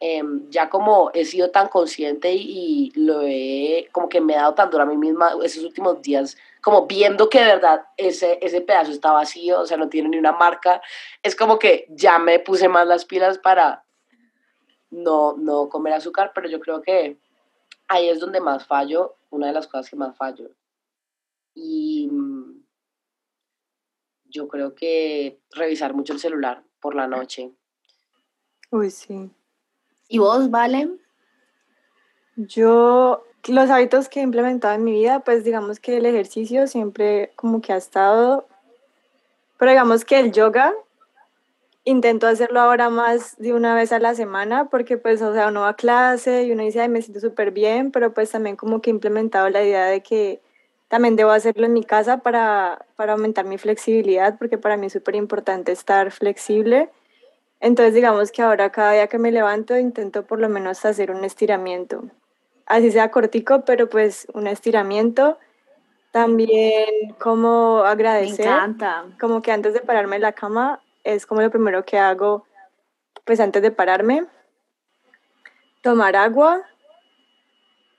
Em, 0.00 0.48
ya 0.50 0.70
como 0.70 1.10
he 1.12 1.24
sido 1.24 1.50
tan 1.50 1.68
consciente 1.68 2.32
y, 2.34 2.92
lo 2.94 3.22
he, 3.22 3.88
como 3.92 4.08
que 4.08 4.20
me 4.20 4.32
he 4.32 4.36
dado 4.36 4.54
tan 4.54 4.70
duro 4.70 4.84
a 4.84 4.86
mí 4.86 4.96
misma 4.96 5.34
esos 5.42 5.62
últimos 5.62 6.00
días, 6.02 6.36
como 6.64 6.86
viendo 6.86 7.28
que 7.28 7.40
de 7.40 7.44
verdad 7.44 7.84
ese, 7.98 8.38
ese 8.40 8.62
pedazo 8.62 8.90
está 8.90 9.12
vacío, 9.12 9.60
o 9.60 9.66
sea, 9.66 9.76
no 9.76 9.90
tiene 9.90 10.08
ni 10.08 10.18
una 10.18 10.32
marca, 10.32 10.80
es 11.22 11.36
como 11.36 11.58
que 11.58 11.86
ya 11.90 12.18
me 12.18 12.38
puse 12.38 12.70
más 12.70 12.86
las 12.86 13.04
pilas 13.04 13.38
para 13.38 13.84
no, 14.90 15.36
no 15.36 15.68
comer 15.68 15.92
azúcar, 15.92 16.32
pero 16.34 16.48
yo 16.48 16.60
creo 16.60 16.80
que 16.80 17.18
ahí 17.86 18.08
es 18.08 18.18
donde 18.18 18.40
más 18.40 18.66
fallo, 18.66 19.16
una 19.28 19.48
de 19.48 19.52
las 19.52 19.66
cosas 19.66 19.90
que 19.90 19.96
más 19.96 20.16
fallo. 20.16 20.52
Y 21.54 22.08
mm, 22.10 22.64
yo 24.24 24.48
creo 24.48 24.74
que 24.74 25.42
revisar 25.50 25.92
mucho 25.92 26.14
el 26.14 26.18
celular 26.18 26.64
por 26.80 26.94
la 26.94 27.06
noche. 27.06 27.52
Uy, 28.70 28.90
sí. 28.90 29.30
¿Y 30.08 30.18
vos, 30.18 30.50
Valen? 30.50 30.98
Yo, 32.36 33.22
los 33.48 33.70
hábitos 33.70 34.08
que 34.08 34.20
he 34.20 34.22
implementado 34.22 34.74
en 34.74 34.84
mi 34.84 34.92
vida, 34.92 35.20
pues 35.20 35.44
digamos 35.44 35.80
que 35.80 35.96
el 35.96 36.06
ejercicio 36.06 36.66
siempre 36.66 37.32
como 37.36 37.60
que 37.60 37.72
ha 37.72 37.76
estado, 37.76 38.46
pero 39.58 39.70
digamos 39.70 40.04
que 40.04 40.18
el 40.18 40.32
yoga 40.32 40.72
intento 41.84 42.26
hacerlo 42.26 42.60
ahora 42.60 42.88
más 42.88 43.36
de 43.36 43.52
una 43.52 43.74
vez 43.74 43.92
a 43.92 43.98
la 43.98 44.14
semana 44.14 44.70
porque 44.70 44.96
pues, 44.96 45.20
o 45.20 45.34
sea, 45.34 45.48
uno 45.48 45.60
va 45.62 45.70
a 45.70 45.76
clase 45.76 46.44
y 46.44 46.52
uno 46.52 46.62
dice, 46.62 46.80
ay, 46.80 46.88
me 46.88 47.02
siento 47.02 47.20
súper 47.20 47.50
bien, 47.50 47.90
pero 47.90 48.14
pues 48.14 48.30
también 48.30 48.56
como 48.56 48.80
que 48.80 48.90
he 48.90 48.92
implementado 48.92 49.50
la 49.50 49.62
idea 49.62 49.86
de 49.86 50.02
que 50.02 50.40
también 50.88 51.16
debo 51.16 51.30
hacerlo 51.30 51.66
en 51.66 51.74
mi 51.74 51.84
casa 51.84 52.18
para, 52.18 52.86
para 52.96 53.12
aumentar 53.12 53.44
mi 53.44 53.58
flexibilidad 53.58 54.38
porque 54.38 54.58
para 54.58 54.76
mí 54.76 54.86
es 54.86 54.94
súper 54.94 55.16
importante 55.16 55.72
estar 55.72 56.10
flexible. 56.10 56.88
Entonces 57.60 57.94
digamos 57.94 58.32
que 58.32 58.42
ahora 58.42 58.70
cada 58.70 58.92
día 58.92 59.06
que 59.08 59.18
me 59.18 59.32
levanto 59.32 59.76
intento 59.76 60.24
por 60.26 60.40
lo 60.40 60.48
menos 60.48 60.84
hacer 60.84 61.10
un 61.10 61.24
estiramiento. 61.24 62.04
Así 62.66 62.90
sea 62.90 63.10
cortico, 63.10 63.64
pero 63.64 63.88
pues 63.88 64.26
un 64.34 64.46
estiramiento. 64.46 65.38
También 66.12 67.14
como 67.18 67.78
agradecer. 67.84 68.46
Me 68.46 68.52
encanta. 68.52 69.04
Como 69.20 69.42
que 69.42 69.50
antes 69.50 69.74
de 69.74 69.80
pararme 69.80 70.16
en 70.16 70.22
la 70.22 70.32
cama 70.32 70.80
es 71.02 71.26
como 71.26 71.42
lo 71.42 71.50
primero 71.50 71.84
que 71.84 71.98
hago, 71.98 72.46
pues 73.24 73.40
antes 73.40 73.62
de 73.62 73.70
pararme. 73.70 74.26
Tomar 75.82 76.16
agua. 76.16 76.62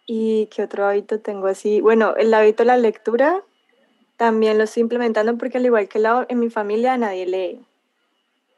¿Y 0.08 0.48
qué 0.48 0.64
otro 0.64 0.86
hábito 0.86 1.20
tengo 1.20 1.48
así? 1.48 1.82
Bueno, 1.82 2.16
el 2.16 2.34
hábito 2.34 2.64
de 2.64 2.68
la 2.68 2.78
lectura 2.78 3.44
también 4.18 4.58
lo 4.58 4.64
estoy 4.64 4.82
implementando 4.82 5.38
porque 5.38 5.58
al 5.58 5.66
igual 5.66 5.90
que 5.90 6.02
en 6.30 6.40
mi 6.40 6.50
familia 6.50 6.98
nadie 6.98 7.26
lee. 7.26 7.66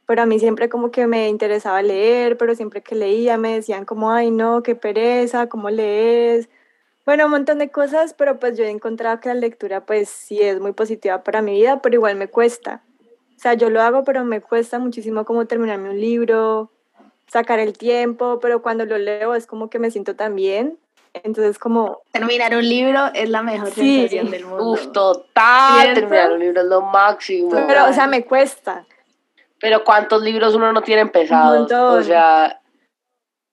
Pero 0.08 0.24
a 0.24 0.26
mí 0.26 0.40
siempre 0.40 0.70
como 0.70 0.90
que 0.90 1.06
me 1.06 1.30
interesaba 1.30 1.84
leer, 1.84 2.38
pero 2.38 2.56
siempre 2.56 2.82
que 2.82 2.96
leía 2.96 3.38
me 3.38 3.54
decían 3.54 3.86
como, 3.86 4.12
ay 4.12 4.32
no, 4.32 4.64
qué 4.64 4.74
pereza, 4.74 5.48
¿cómo 5.48 5.70
lees? 5.70 6.50
Bueno, 7.06 7.26
un 7.26 7.32
montón 7.32 7.60
de 7.60 7.70
cosas, 7.70 8.14
pero 8.14 8.40
pues 8.40 8.58
yo 8.58 8.64
he 8.64 8.70
encontrado 8.70 9.20
que 9.20 9.30
la 9.30 9.36
lectura 9.36 9.86
pues 9.86 10.10
sí 10.10 10.42
es 10.42 10.60
muy 10.60 10.72
positiva 10.72 11.24
para 11.24 11.42
mi 11.42 11.52
vida, 11.54 11.82
pero 11.82 11.96
igual 11.96 12.16
me 12.16 12.28
cuesta. 12.30 12.82
O 13.36 13.40
sea, 13.40 13.54
yo 13.54 13.70
lo 13.70 13.82
hago, 13.82 14.04
pero 14.04 14.26
me 14.26 14.42
cuesta 14.42 14.80
muchísimo 14.80 15.24
como 15.24 15.46
terminarme 15.46 15.90
un 15.90 16.02
libro, 16.02 16.72
sacar 17.28 17.60
el 17.60 17.78
tiempo, 17.78 18.40
pero 18.42 18.62
cuando 18.62 18.86
lo 18.86 18.98
leo 18.98 19.36
es 19.36 19.46
como 19.46 19.70
que 19.70 19.78
me 19.78 19.92
siento 19.92 20.16
tan 20.16 20.36
bien. 20.36 20.78
Entonces, 21.14 21.60
como... 21.60 22.02
Terminar 22.12 22.56
un 22.56 22.68
libro 22.68 23.00
es 23.14 23.30
la 23.30 23.42
mejor 23.42 23.72
sensación 23.72 24.32
del 24.32 24.46
mundo. 24.46 24.72
Uf, 24.72 24.92
total, 24.92 25.94
terminar 25.94 26.32
un 26.32 26.40
libro 26.40 26.62
es 26.62 26.68
lo 26.68 26.82
máximo. 26.82 27.52
Pero, 27.68 27.90
o 27.90 27.94
sea, 27.94 28.08
me 28.08 28.26
cuesta. 28.26 28.86
Pero 29.60 29.84
¿cuántos 29.84 30.22
libros 30.22 30.56
uno 30.56 30.72
no 30.72 30.82
tiene 30.82 31.02
empezados? 31.02 31.72
O 31.72 32.04
sea, 32.04 32.60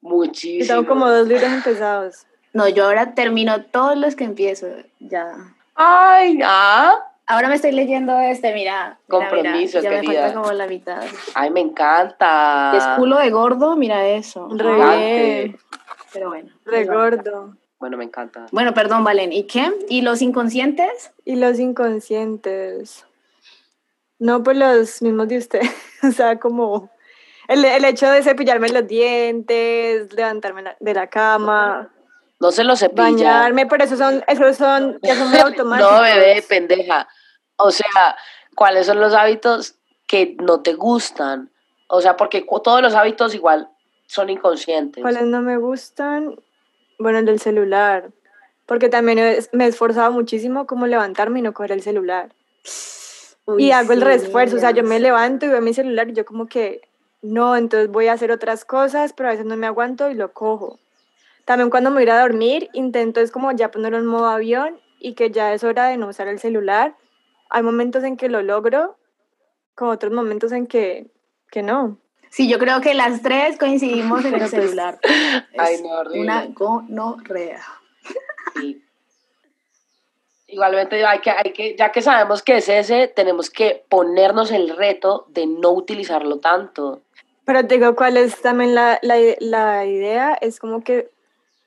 muchísimos. 0.01 0.69
Tengo 0.69 0.87
como 0.87 1.09
dos 1.09 1.27
libros 1.27 1.51
empezados. 1.51 2.27
No, 2.53 2.69
yo 2.69 2.85
ahora 2.85 3.15
termino 3.15 3.65
todos 3.65 3.97
los 3.97 4.15
que 4.15 4.25
empiezo, 4.25 4.69
ya. 5.01 5.35
Ay, 5.75 6.41
ah. 6.45 6.95
Ahora 7.27 7.49
me 7.49 7.55
estoy 7.55 7.73
leyendo 7.73 8.19
este, 8.19 8.53
mira. 8.53 8.99
Compromiso, 9.09 9.81
ya 9.81 9.89
querida. 9.89 10.13
me 10.13 10.19
falta 10.19 10.35
como 10.35 10.53
la 10.53 10.67
mitad. 10.67 11.03
Ay, 11.35 11.51
me 11.51 11.61
encanta. 11.61 12.77
Es 12.77 12.85
culo 12.99 13.19
de 13.19 13.31
gordo, 13.31 13.77
mira 13.77 14.07
eso. 14.07 14.49
Re 14.51 15.57
Pero 16.13 16.29
bueno. 16.29 16.51
Re 16.67 16.85
gordo. 16.85 17.57
Bueno, 17.81 17.97
me 17.97 18.05
encanta. 18.05 18.47
Bueno, 18.53 18.75
perdón, 18.75 19.05
Valen. 19.05 19.33
¿Y 19.33 19.45
qué? 19.45 19.73
¿Y 19.89 20.03
los 20.03 20.23
inconscientes? 20.23 21.13
Y 21.25 21.37
los 21.37 21.59
inconscientes. 21.59 23.05
No, 24.25 24.43
pues 24.43 24.57
los 24.57 25.03
mismos 25.03 25.29
de 25.29 25.37
usted. 25.37 25.61
o 26.03 26.11
sea, 26.11 26.39
como 26.39 26.91
el, 27.47 27.63
el 27.63 27.85
hecho 27.85 28.11
de 28.11 28.23
cepillarme 28.23 28.71
los 28.71 28.87
dientes, 28.87 30.11
levantarme 30.15 30.65
de 30.81 30.95
la 30.95 31.09
cama. 31.09 31.93
No 32.41 32.51
se 32.51 32.65
lo 32.65 32.75
cepilla. 32.75 33.03
Bañarme, 33.03 33.67
pero 33.67 33.85
esos 33.85 33.99
son, 33.99 34.25
esos 34.27 34.57
son, 34.57 34.99
ya 35.03 35.15
son 35.15 35.29
muy 35.29 35.39
automáticos. 35.41 35.93
no, 35.93 36.01
bebé, 36.01 36.43
pendeja. 36.49 37.07
O 37.57 37.71
sea, 37.71 38.17
¿cuáles 38.57 38.87
son 38.87 38.99
los 38.99 39.13
hábitos 39.13 39.75
que 40.07 40.35
no 40.41 40.63
te 40.63 40.73
gustan? 40.73 41.51
O 41.89 42.01
sea, 42.01 42.17
porque 42.17 42.47
todos 42.65 42.81
los 42.81 42.95
hábitos 42.95 43.35
igual 43.35 43.69
son 44.07 44.31
inconscientes. 44.31 45.03
¿Cuáles 45.03 45.25
no 45.25 45.43
me 45.43 45.59
gustan? 45.59 46.35
Bueno, 46.99 47.19
el 47.19 47.27
del 47.27 47.41
celular. 47.41 48.09
Porque 48.65 48.89
también 48.89 49.19
me 49.53 49.65
he 49.67 49.69
esforzado 49.69 50.13
muchísimo 50.13 50.67
como 50.67 50.87
levantarme 50.87 51.41
y 51.41 51.43
no 51.43 51.53
coger 51.53 51.73
el 51.73 51.83
celular. 51.83 52.31
Y 53.59 53.71
hago 53.73 53.93
el 53.93 54.01
reesfuerzo, 54.01 54.57
o 54.57 54.59
sea, 54.59 54.71
yo 54.71 54.83
me 54.83 55.01
levanto 55.01 55.47
y 55.47 55.51
veo 55.51 55.61
mi 55.61 55.75
celular 55.75 56.09
y 56.09 56.15
yo 56.15 56.25
como 56.25 56.47
que, 56.47 56.81
no, 57.23 57.57
entonces 57.57 57.91
voy 57.91 58.09
a 58.09 58.13
hacer 58.13 58.31
otras 58.31 58.65
cosas, 58.65 59.13
pero 59.13 59.29
a 59.29 59.33
veces 59.33 59.47
no 59.47 59.57
me 59.57 59.67
aguanto 59.67 60.11
y 60.11 60.15
lo 60.15 60.33
cojo. 60.33 60.79
También 61.45 61.71
cuando 61.71 61.91
me 61.91 62.03
voy 62.03 62.11
a 62.11 62.21
dormir, 62.21 62.71
intento 62.73 63.21
es 63.21 63.31
como 63.31 63.53
ya 63.53 63.71
ponerlo 63.71 63.99
en 63.99 64.07
modo 64.07 64.29
avión 64.29 64.81
y 64.99 65.15
que 65.15 65.31
ya 65.31 65.53
es 65.53 65.63
hora 65.65 65.89
de 65.89 65.97
no 65.97 66.09
usar 66.09 66.29
el 66.29 66.39
celular. 66.39 66.97
Hay 67.51 67.63
momentos 67.63 68.03
en 68.05 68.17
que 68.17 68.29
lo 68.29 68.43
logro, 68.43 68.97
como 69.75 69.91
otros 69.91 70.13
momentos 70.13 70.53
en 70.53 70.67
que, 70.67 71.11
que 71.51 71.63
no. 71.63 71.99
Sí, 72.31 72.49
yo 72.49 72.59
creo 72.59 72.81
que 72.81 72.95
las 72.95 73.23
tres 73.23 73.59
coincidimos 73.59 74.25
en 74.25 74.35
el 74.35 74.49
celular. 74.49 74.99
Ay, 75.59 75.83
no, 75.83 75.91
horrible. 75.91 76.21
Una 76.21 76.47
gonorrea. 76.47 77.63
Sí. 78.57 78.84
Igualmente, 80.55 81.05
hay 81.05 81.19
que, 81.19 81.31
hay 81.31 81.53
que, 81.53 81.75
ya 81.77 81.91
que 81.91 82.01
sabemos 82.01 82.43
que 82.43 82.59
es 82.59 82.69
ese, 82.69 83.09
tenemos 83.09 83.51
que 83.51 83.83
ponernos 83.89 84.53
el 84.53 84.77
reto 84.77 85.27
de 85.31 85.47
no 85.47 85.73
utilizarlo 85.73 86.39
tanto. 86.39 87.01
Pero 87.45 87.65
digo, 87.65 87.97
¿cuál 87.97 88.17
es 88.17 88.41
también 88.41 88.73
la, 88.73 89.01
la, 89.03 89.17
la 89.41 89.85
idea? 89.85 90.39
Es 90.41 90.61
como 90.61 90.85
que 90.85 91.11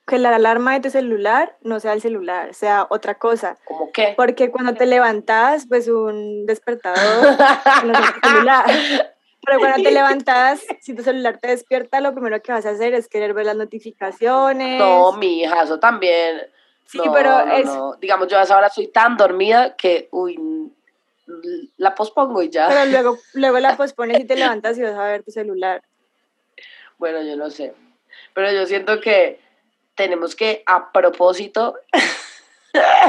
que 0.06 0.18
la 0.18 0.34
alarma 0.34 0.72
de 0.72 0.80
tu 0.80 0.88
celular 0.88 1.54
no 1.60 1.80
sea 1.80 1.92
el 1.92 2.00
celular, 2.00 2.54
sea 2.54 2.86
otra 2.88 3.16
cosa. 3.16 3.58
¿Cómo 3.66 3.92
qué? 3.92 4.14
Porque 4.16 4.50
cuando 4.50 4.72
te 4.72 4.86
levantas, 4.86 5.66
pues 5.68 5.86
un 5.86 6.46
despertador 6.46 7.36
no 7.84 7.92
es 7.92 7.98
el 7.98 8.30
celular. 8.30 8.64
Pero 9.44 9.58
cuando 9.58 9.82
te 9.82 9.90
levantas, 9.90 10.62
si 10.80 10.94
tu 10.94 11.02
celular 11.02 11.36
te 11.36 11.48
despierta, 11.48 12.00
lo 12.00 12.12
primero 12.12 12.40
que 12.40 12.52
vas 12.52 12.64
a 12.64 12.70
hacer 12.70 12.94
es 12.94 13.06
querer 13.06 13.34
ver 13.34 13.44
las 13.44 13.56
notificaciones. 13.56 14.78
No, 14.78 15.12
mi 15.12 15.42
hija, 15.42 15.62
eso 15.62 15.78
también. 15.78 16.40
Sí, 16.88 17.00
pero 17.12 17.40
es... 17.40 17.68
Digamos, 18.00 18.28
yo 18.28 18.38
a 18.38 18.44
esa 18.44 18.56
hora 18.56 18.70
soy 18.70 18.86
tan 18.88 19.18
dormida 19.18 19.76
que, 19.76 20.08
uy, 20.10 20.72
la 21.76 21.94
pospongo 21.94 22.42
y 22.42 22.48
ya. 22.48 22.68
Pero 22.68 22.86
luego, 22.86 23.18
luego 23.34 23.58
la 23.58 23.76
pospones 23.76 24.20
y 24.20 24.24
te 24.24 24.36
levantas 24.36 24.78
y 24.78 24.82
vas 24.82 24.94
a 24.94 25.04
ver 25.04 25.22
tu 25.22 25.30
celular. 25.30 25.82
Bueno, 26.96 27.22
yo 27.22 27.36
no 27.36 27.50
sé. 27.50 27.74
Pero 28.32 28.50
yo 28.52 28.64
siento 28.64 29.00
que 29.00 29.38
tenemos 29.94 30.34
que, 30.34 30.62
a 30.64 30.90
propósito, 30.90 31.76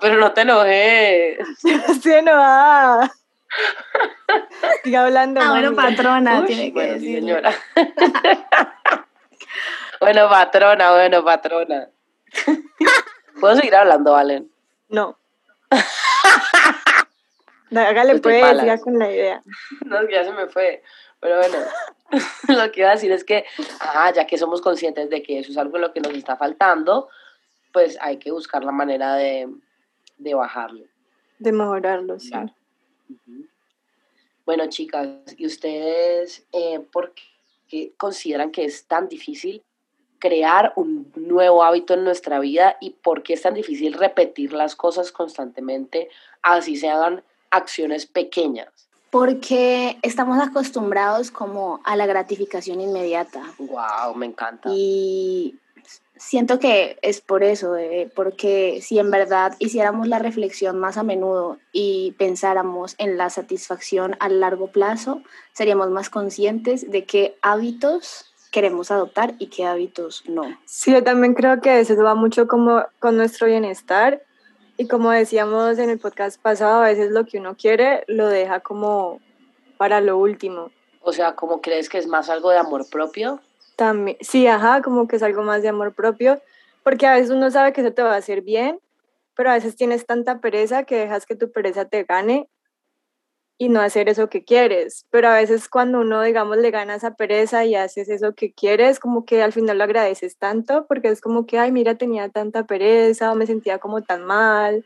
pero 0.00 0.16
no 0.18 0.32
te 0.32 0.40
enojes. 0.40 1.38
estoy 1.88 2.12
enojada. 2.12 3.12
Siga 4.82 5.04
hablando. 5.04 5.40
Ah, 5.40 5.50
bueno, 5.50 5.76
patrona, 5.76 6.44
tiene 6.46 6.72
que 6.72 6.82
decir. 6.94 7.20
Señora. 7.20 7.54
Bueno, 10.00 10.28
patrona, 10.28 10.92
bueno, 10.92 11.24
patrona. 11.24 11.88
¿Puedo 13.40 13.56
seguir 13.56 13.74
hablando, 13.74 14.12
Valen? 14.12 14.50
No. 14.88 15.18
Hágale 17.74 18.18
pues, 18.20 18.60
siga 18.60 18.78
con 18.78 18.98
la 18.98 19.10
idea. 19.10 19.42
No, 19.86 20.08
ya 20.08 20.24
se 20.24 20.32
me 20.32 20.46
fue. 20.48 20.82
Pero 21.20 21.38
bueno, 21.38 21.56
lo 22.48 22.72
que 22.72 22.80
iba 22.80 22.90
a 22.90 22.94
decir 22.94 23.12
es 23.12 23.24
que, 23.24 23.44
ya 24.14 24.26
que 24.26 24.36
somos 24.36 24.60
conscientes 24.60 25.08
de 25.08 25.22
que 25.22 25.38
eso 25.38 25.52
es 25.52 25.56
algo 25.56 25.76
en 25.76 25.82
lo 25.82 25.92
que 25.92 26.00
nos 26.00 26.12
está 26.14 26.36
faltando, 26.36 27.08
pues 27.72 27.96
hay 28.00 28.18
que 28.18 28.32
buscar 28.32 28.64
la 28.64 28.72
manera 28.72 29.14
de, 29.14 29.48
de 30.18 30.34
bajarlo. 30.34 30.84
De 31.38 31.52
mejorarlo, 31.52 32.18
sí. 32.18 32.32
Bueno, 34.44 34.66
chicas, 34.68 35.08
¿y 35.36 35.46
ustedes 35.46 36.44
eh, 36.52 36.80
por 36.92 37.14
qué 37.14 37.22
consideran 37.96 38.50
que 38.50 38.64
es 38.64 38.86
tan 38.86 39.08
difícil 39.08 39.62
crear 40.18 40.72
un 40.76 41.12
nuevo 41.16 41.64
hábito 41.64 41.94
en 41.94 42.04
nuestra 42.04 42.38
vida 42.38 42.76
y 42.80 42.90
por 42.90 43.24
qué 43.24 43.34
es 43.34 43.42
tan 43.42 43.54
difícil 43.54 43.94
repetir 43.94 44.52
las 44.52 44.76
cosas 44.76 45.10
constantemente, 45.10 46.08
así 46.42 46.76
se 46.76 46.88
hagan 46.88 47.24
acciones 47.50 48.06
pequeñas? 48.06 48.68
Porque 49.10 49.98
estamos 50.02 50.38
acostumbrados 50.40 51.30
como 51.30 51.80
a 51.84 51.96
la 51.96 52.06
gratificación 52.06 52.80
inmediata. 52.80 53.42
Wow, 53.58 54.14
me 54.14 54.26
encanta. 54.26 54.70
Y 54.72 55.58
siento 56.16 56.58
que 56.58 56.98
es 57.02 57.20
por 57.20 57.42
eso, 57.42 57.76
eh, 57.76 58.10
porque 58.14 58.80
si 58.80 58.98
en 58.98 59.10
verdad 59.10 59.54
hiciéramos 59.58 60.06
la 60.06 60.18
reflexión 60.18 60.78
más 60.78 60.96
a 60.96 61.02
menudo 61.02 61.58
y 61.72 62.12
pensáramos 62.12 62.94
en 62.98 63.16
la 63.16 63.28
satisfacción 63.28 64.16
a 64.20 64.28
largo 64.28 64.68
plazo, 64.68 65.22
seríamos 65.52 65.90
más 65.90 66.10
conscientes 66.10 66.90
de 66.90 67.04
qué 67.04 67.36
hábitos 67.42 68.32
queremos 68.52 68.90
adoptar 68.90 69.34
y 69.38 69.48
qué 69.48 69.64
hábitos 69.64 70.24
no. 70.28 70.42
Sí, 70.64 70.92
yo 70.92 71.02
también 71.02 71.34
creo 71.34 71.60
que 71.60 71.80
eso 71.80 71.96
va 71.96 72.14
mucho 72.14 72.46
como 72.46 72.84
con 73.00 73.16
nuestro 73.16 73.46
bienestar 73.46 74.22
y 74.76 74.86
como 74.86 75.10
decíamos 75.10 75.78
en 75.78 75.90
el 75.90 75.98
podcast 75.98 76.40
pasado, 76.40 76.82
a 76.82 76.86
veces 76.86 77.10
lo 77.10 77.26
que 77.26 77.38
uno 77.38 77.56
quiere 77.56 78.04
lo 78.06 78.28
deja 78.28 78.60
como 78.60 79.20
para 79.76 80.00
lo 80.00 80.18
último. 80.18 80.70
O 81.00 81.12
sea, 81.12 81.34
¿cómo 81.34 81.60
crees 81.60 81.88
que 81.88 81.98
es 81.98 82.06
más 82.06 82.30
algo 82.30 82.50
de 82.50 82.58
amor 82.58 82.88
propio? 82.88 83.40
También, 83.82 84.16
sí, 84.20 84.46
ajá, 84.46 84.80
como 84.80 85.08
que 85.08 85.16
es 85.16 85.24
algo 85.24 85.42
más 85.42 85.60
de 85.60 85.68
amor 85.68 85.92
propio, 85.92 86.40
porque 86.84 87.04
a 87.04 87.14
veces 87.14 87.30
uno 87.30 87.50
sabe 87.50 87.72
que 87.72 87.80
eso 87.80 87.92
te 87.92 88.04
va 88.04 88.14
a 88.14 88.18
hacer 88.18 88.40
bien, 88.42 88.78
pero 89.34 89.50
a 89.50 89.54
veces 89.54 89.74
tienes 89.74 90.06
tanta 90.06 90.38
pereza 90.38 90.84
que 90.84 90.94
dejas 90.94 91.26
que 91.26 91.34
tu 91.34 91.50
pereza 91.50 91.84
te 91.84 92.04
gane 92.04 92.48
y 93.58 93.70
no 93.70 93.80
hacer 93.80 94.08
eso 94.08 94.28
que 94.28 94.44
quieres. 94.44 95.04
Pero 95.10 95.30
a 95.30 95.34
veces 95.34 95.68
cuando 95.68 95.98
uno, 95.98 96.22
digamos, 96.22 96.58
le 96.58 96.70
gana 96.70 96.94
esa 96.94 97.16
pereza 97.16 97.64
y 97.64 97.74
haces 97.74 98.08
eso 98.08 98.36
que 98.36 98.52
quieres, 98.52 99.00
como 99.00 99.24
que 99.24 99.42
al 99.42 99.52
final 99.52 99.78
lo 99.78 99.82
agradeces 99.82 100.36
tanto, 100.36 100.86
porque 100.86 101.08
es 101.08 101.20
como 101.20 101.44
que, 101.44 101.58
ay, 101.58 101.72
mira, 101.72 101.96
tenía 101.96 102.28
tanta 102.28 102.62
pereza 102.68 103.32
o 103.32 103.34
me 103.34 103.46
sentía 103.46 103.80
como 103.80 104.02
tan 104.02 104.24
mal, 104.24 104.84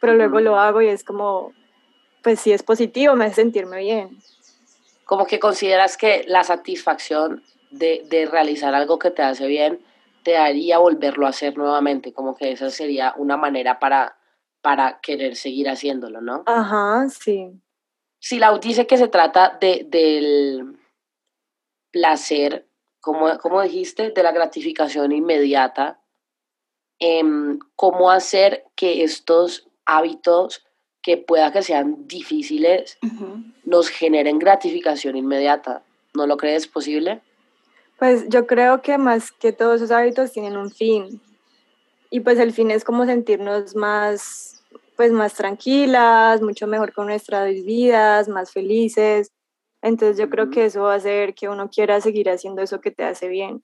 pero 0.00 0.14
luego 0.14 0.38
lo 0.38 0.60
hago 0.60 0.80
y 0.80 0.86
es 0.86 1.02
como, 1.02 1.52
pues 2.22 2.38
sí 2.38 2.52
es 2.52 2.62
positivo, 2.62 3.16
me 3.16 3.24
hace 3.24 3.34
sentirme 3.34 3.78
bien. 3.78 4.16
Como 5.04 5.26
que 5.26 5.40
consideras 5.40 5.96
que 5.96 6.22
la 6.28 6.44
satisfacción 6.44 7.42
de, 7.70 8.04
de 8.08 8.26
realizar 8.26 8.74
algo 8.74 8.98
que 8.98 9.10
te 9.10 9.22
hace 9.22 9.46
bien 9.46 9.80
te 10.24 10.36
haría 10.36 10.78
volverlo 10.78 11.26
a 11.26 11.30
hacer 11.30 11.56
nuevamente, 11.56 12.12
como 12.12 12.36
que 12.36 12.52
esa 12.52 12.70
sería 12.70 13.14
una 13.16 13.36
manera 13.36 13.78
para, 13.78 14.18
para 14.60 15.00
querer 15.00 15.36
seguir 15.36 15.70
haciéndolo, 15.70 16.20
¿no? 16.20 16.42
Ajá, 16.44 17.08
sí 17.08 17.62
si 18.20 18.38
Lau 18.38 18.58
dice 18.58 18.86
que 18.86 18.96
se 18.96 19.08
trata 19.08 19.56
de, 19.60 19.86
del 19.88 20.78
placer, 21.90 22.66
como, 23.00 23.38
como 23.38 23.62
dijiste, 23.62 24.10
de 24.10 24.22
la 24.22 24.32
gratificación 24.32 25.12
inmediata, 25.12 26.00
em, 26.98 27.58
cómo 27.76 28.10
hacer 28.10 28.64
que 28.74 29.04
estos 29.04 29.68
hábitos 29.86 30.64
que 31.00 31.16
pueda 31.16 31.52
que 31.52 31.62
sean 31.62 32.06
difíciles 32.06 32.98
nos 33.64 33.88
generen 33.88 34.38
gratificación 34.38 35.16
inmediata. 35.16 35.82
¿No 36.12 36.26
lo 36.26 36.36
crees 36.36 36.66
posible? 36.66 37.22
Pues 37.98 38.28
yo 38.28 38.46
creo 38.46 38.82
que 38.82 38.98
más 38.98 39.32
que 39.32 39.52
todos 39.52 39.76
esos 39.76 39.90
hábitos 39.90 40.32
tienen 40.32 40.56
un 40.56 40.70
fin. 40.70 41.20
Y 42.10 42.20
pues 42.20 42.38
el 42.38 42.52
fin 42.52 42.70
es 42.70 42.84
como 42.84 43.04
sentirnos 43.04 43.74
más 43.74 44.58
pues 44.98 45.12
más 45.12 45.34
tranquilas, 45.34 46.42
mucho 46.42 46.66
mejor 46.66 46.92
con 46.92 47.06
nuestras 47.06 47.54
vidas, 47.64 48.28
más 48.28 48.50
felices. 48.50 49.30
Entonces 49.80 50.18
yo 50.18 50.28
creo 50.28 50.50
que 50.50 50.64
eso 50.64 50.82
va 50.82 50.94
a 50.94 50.96
hacer 50.96 51.34
que 51.34 51.48
uno 51.48 51.70
quiera 51.70 52.00
seguir 52.00 52.28
haciendo 52.28 52.62
eso 52.62 52.80
que 52.80 52.90
te 52.90 53.04
hace 53.04 53.28
bien. 53.28 53.62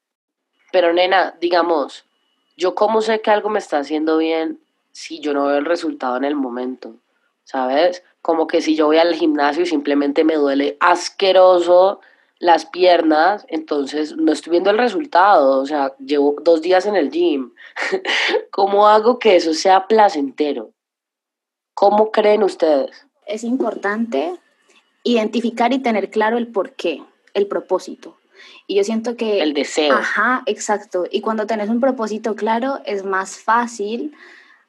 Pero 0.70 0.92
nena, 0.92 1.36
digamos, 1.40 2.04
yo 2.56 2.76
cómo 2.76 3.02
sé 3.02 3.20
que 3.20 3.32
algo 3.32 3.50
me 3.50 3.58
está 3.58 3.78
haciendo 3.78 4.18
bien 4.18 4.60
si 4.92 5.18
yo 5.18 5.34
no 5.34 5.46
veo 5.46 5.58
el 5.58 5.64
resultado 5.64 6.16
en 6.16 6.22
el 6.22 6.36
momento, 6.36 6.94
¿sabes? 7.42 8.04
Como 8.22 8.46
que 8.46 8.62
si 8.62 8.76
yo 8.76 8.86
voy 8.86 8.98
al 8.98 9.14
gimnasio 9.14 9.64
y 9.64 9.66
simplemente 9.66 10.22
me 10.22 10.36
duele 10.36 10.76
asqueroso 10.78 12.00
las 12.38 12.66
piernas, 12.66 13.46
entonces 13.48 14.16
no 14.16 14.32
estoy 14.32 14.52
viendo 14.52 14.70
el 14.70 14.78
resultado, 14.78 15.60
o 15.60 15.66
sea, 15.66 15.94
llevo 15.98 16.36
dos 16.42 16.62
días 16.62 16.86
en 16.86 16.96
el 16.96 17.10
gym. 17.10 17.52
¿Cómo 18.50 18.86
hago 18.88 19.18
que 19.18 19.36
eso 19.36 19.54
sea 19.54 19.86
placentero? 19.86 20.72
¿Cómo 21.74 22.10
creen 22.10 22.42
ustedes? 22.42 23.06
Es 23.26 23.44
importante 23.44 24.38
identificar 25.02 25.72
y 25.72 25.78
tener 25.78 26.10
claro 26.10 26.38
el 26.38 26.48
porqué, 26.48 27.02
el 27.34 27.46
propósito. 27.46 28.16
Y 28.66 28.76
yo 28.76 28.84
siento 28.84 29.16
que... 29.16 29.42
El 29.42 29.54
deseo. 29.54 29.94
Ajá, 29.94 30.42
exacto. 30.46 31.04
Y 31.10 31.20
cuando 31.20 31.46
tenés 31.46 31.68
un 31.68 31.80
propósito 31.80 32.34
claro, 32.34 32.80
es 32.84 33.04
más 33.04 33.38
fácil 33.38 34.14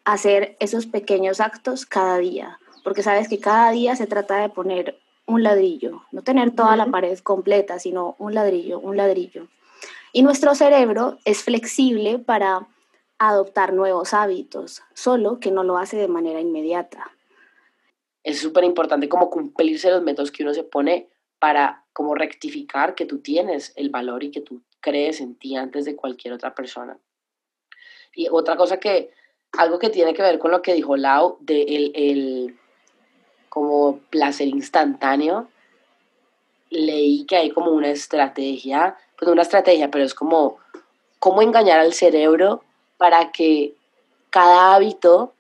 hacer 0.04 0.56
esos 0.60 0.86
pequeños 0.86 1.40
actos 1.40 1.86
cada 1.86 2.18
día, 2.18 2.60
porque 2.84 3.04
sabes 3.04 3.28
que 3.28 3.40
cada 3.40 3.72
día 3.72 3.96
se 3.96 4.08
trata 4.08 4.38
de 4.38 4.50
poner 4.50 5.00
un 5.28 5.44
ladrillo, 5.44 6.04
no 6.12 6.22
tener 6.22 6.52
toda 6.52 6.76
la 6.76 6.86
pared 6.88 7.18
completa, 7.20 7.80
sino 7.80 8.16
un 8.20 8.34
ladrillo, 8.34 8.80
un 8.80 8.98
ladrillo. 8.98 9.48
Y 10.14 10.24
nuestro 10.24 10.56
cerebro 10.56 11.18
es 11.26 11.44
flexible 11.44 12.20
para 12.20 12.68
adoptar 13.18 13.74
nuevos 13.74 14.14
hábitos, 14.14 14.84
solo 14.94 15.40
que 15.40 15.52
no 15.52 15.64
lo 15.64 15.78
hace 15.78 15.98
de 15.98 16.08
manera 16.08 16.40
inmediata. 16.40 17.12
Es 18.24 18.40
súper 18.40 18.64
importante 18.64 19.10
como 19.10 19.30
cumplirse 19.30 19.90
los 19.90 20.04
métodos 20.04 20.32
que 20.32 20.44
uno 20.44 20.54
se 20.54 20.64
pone 20.64 21.10
para 21.40 21.86
como 21.94 22.16
rectificar 22.16 22.96
que 22.96 23.06
tú 23.06 23.20
tienes 23.20 23.74
el 23.76 23.90
valor 23.90 24.24
y 24.24 24.32
que 24.32 24.42
tú 24.42 24.62
crees 24.80 25.22
en 25.22 25.36
ti 25.36 25.56
antes 25.56 25.86
de 25.86 25.96
cualquier 25.96 26.34
otra 26.34 26.54
persona. 26.54 26.98
Y 28.14 28.28
otra 28.30 28.56
cosa 28.56 28.80
que, 28.80 29.12
algo 29.54 29.80
que 29.80 29.90
tiene 29.90 30.14
que 30.14 30.22
ver 30.22 30.40
con 30.40 30.52
lo 30.52 30.62
que 30.62 30.74
dijo 30.74 30.98
Lau 30.98 31.38
de 31.42 31.64
el, 31.64 31.92
el 31.96 32.60
como 33.56 34.00
placer 34.10 34.50
instantáneo, 34.50 35.48
leí 36.70 37.24
que 37.24 37.38
hay 37.38 37.52
como 37.52 37.72
una 37.72 37.88
estrategia, 37.88 38.98
pues 39.18 39.32
una 39.32 39.44
estrategia, 39.44 39.90
pero 39.90 40.04
es 40.04 40.14
como 40.14 40.58
cómo 41.20 41.42
engañar 41.42 41.80
al 41.80 41.94
cerebro 41.94 42.66
para 42.98 43.32
que 43.32 43.74
cada 44.30 44.76
hábito 44.76 45.32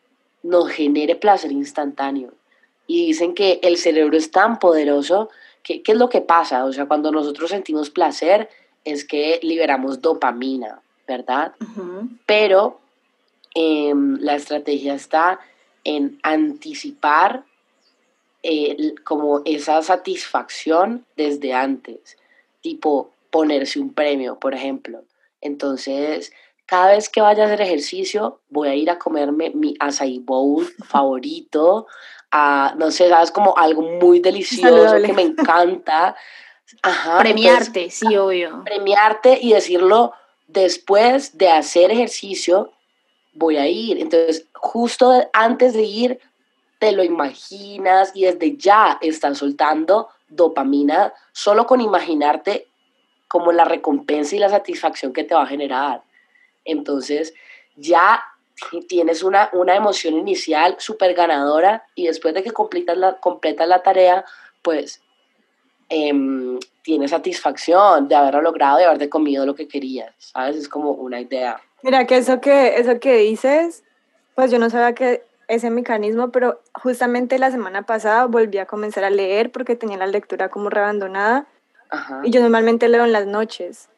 nos 0.43 0.69
genere 0.69 1.17
placer 1.17 1.51
instantáneo. 1.51 2.32
Y 2.88 3.08
dicen 3.08 3.34
que 3.34 3.60
el 3.63 3.75
cerebro 3.75 4.15
es 4.15 4.32
tan 4.32 4.60
poderoso 4.60 5.28
que, 5.62 5.82
¿qué 5.82 5.91
es 5.91 5.97
lo 5.97 6.08
que 6.08 6.21
pasa? 6.21 6.63
O 6.63 6.71
sea, 6.71 6.86
cuando 6.86 7.12
nosotros 7.12 7.49
sentimos 7.49 7.89
placer 7.89 8.47
es 8.86 9.04
que 9.04 9.41
liberamos 9.43 10.01
dopamina, 10.01 10.80
¿verdad? 11.06 11.54
Pero 12.25 12.80
em, 13.54 14.17
la 14.21 14.36
estrategia 14.36 14.93
está 14.93 15.41
en 15.84 16.17
anticipar 16.23 17.43
eh, 18.47 18.93
como 19.03 19.41
esa 19.43 19.81
satisfacción 19.81 21.03
desde 21.17 21.51
antes, 21.51 22.15
tipo 22.62 23.10
ponerse 23.31 23.79
un 23.79 23.91
premio, 23.91 24.39
por 24.39 24.53
ejemplo. 24.53 25.01
Entonces, 25.41 26.31
cada 26.67 26.91
vez 26.91 27.10
que 27.10 27.21
vaya 27.21 27.41
a 27.41 27.45
hacer 27.47 27.62
ejercicio, 27.62 28.39
voy 28.49 28.67
a 28.67 28.75
ir 28.75 28.91
a 28.91 28.99
comerme 28.99 29.49
mi 29.49 29.73
acai 29.79 30.19
bowl 30.19 30.63
favorito, 30.88 31.88
a, 32.31 32.75
no 32.77 32.91
sé, 32.91 33.10
sabes, 33.10 33.31
como 33.31 33.58
algo 33.58 33.81
muy 33.81 34.19
delicioso 34.19 35.01
que 35.03 35.13
me 35.13 35.23
encanta. 35.23 36.15
Ajá, 36.84 37.17
premiarte, 37.17 37.89
sí, 37.89 38.15
obvio. 38.15 38.63
Premiarte 38.63 39.39
y 39.41 39.53
decirlo 39.53 40.13
después 40.47 41.36
de 41.36 41.49
hacer 41.49 41.89
ejercicio, 41.89 42.71
voy 43.34 43.58
a 43.58 43.67
ir. 43.67 43.99
Entonces, 43.99 44.45
justo 44.53 45.27
antes 45.34 45.73
de 45.73 45.81
ir, 45.81 46.19
te 46.79 46.91
lo 46.91 47.03
imaginas 47.03 48.11
y 48.13 48.25
desde 48.25 48.57
ya 48.57 48.97
estás 49.01 49.38
soltando 49.38 50.09
dopamina 50.27 51.13
solo 51.31 51.65
con 51.65 51.81
imaginarte 51.81 52.67
como 53.27 53.51
la 53.51 53.65
recompensa 53.65 54.35
y 54.35 54.39
la 54.39 54.49
satisfacción 54.49 55.13
que 55.13 55.23
te 55.23 55.35
va 55.35 55.43
a 55.43 55.47
generar. 55.47 56.03
Entonces 56.63 57.33
ya 57.75 58.23
tienes 58.88 59.23
una, 59.23 59.49
una 59.53 59.75
emoción 59.75 60.15
inicial 60.15 60.75
súper 60.79 61.13
ganadora 61.13 61.85
y 61.95 62.07
después 62.07 62.33
de 62.33 62.43
que 62.43 62.51
completas 62.51 62.97
la, 62.97 63.17
completas 63.19 63.67
la 63.67 63.83
tarea, 63.83 64.25
pues 64.61 65.01
em, 65.89 66.59
tienes 66.81 67.11
satisfacción 67.11 68.07
de 68.07 68.15
haberlo 68.15 68.41
logrado, 68.41 68.77
de 68.77 68.85
haberte 68.85 69.09
comido 69.09 69.45
lo 69.45 69.55
que 69.55 69.67
querías, 69.67 70.13
¿sabes? 70.17 70.55
Es 70.55 70.69
como 70.69 70.91
una 70.91 71.19
idea. 71.19 71.59
Mira, 71.83 72.05
que 72.07 72.17
eso 72.17 72.39
que, 72.39 72.77
eso 72.77 72.99
que 72.99 73.17
dices, 73.17 73.83
pues 74.33 74.51
yo 74.51 74.59
no 74.59 74.69
sabía 74.69 74.95
que 74.95 75.23
ese 75.47 75.69
mecanismo, 75.69 76.31
pero 76.31 76.62
justamente 76.73 77.39
la 77.39 77.51
semana 77.51 77.84
pasada 77.84 78.25
volví 78.25 78.58
a 78.58 78.65
comenzar 78.65 79.03
a 79.03 79.10
leer 79.10 79.51
porque 79.51 79.75
tenía 79.75 79.97
la 79.97 80.08
lectura 80.08 80.49
como 80.49 80.69
reabandonada. 80.69 81.45
Y 82.23 82.31
yo 82.31 82.41
normalmente 82.41 82.89
leo 82.89 83.05
en 83.05 83.13
las 83.13 83.25
noches. 83.25 83.89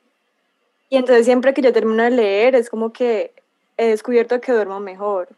Y 0.89 0.97
entonces 0.97 1.25
siempre 1.25 1.53
que 1.53 1.61
yo 1.61 1.73
termino 1.73 2.03
de 2.03 2.11
leer 2.11 2.55
es 2.55 2.69
como 2.69 2.93
que 2.93 3.33
he 3.77 3.87
descubierto 3.87 4.39
que 4.39 4.51
duermo 4.51 4.79
mejor. 4.79 5.29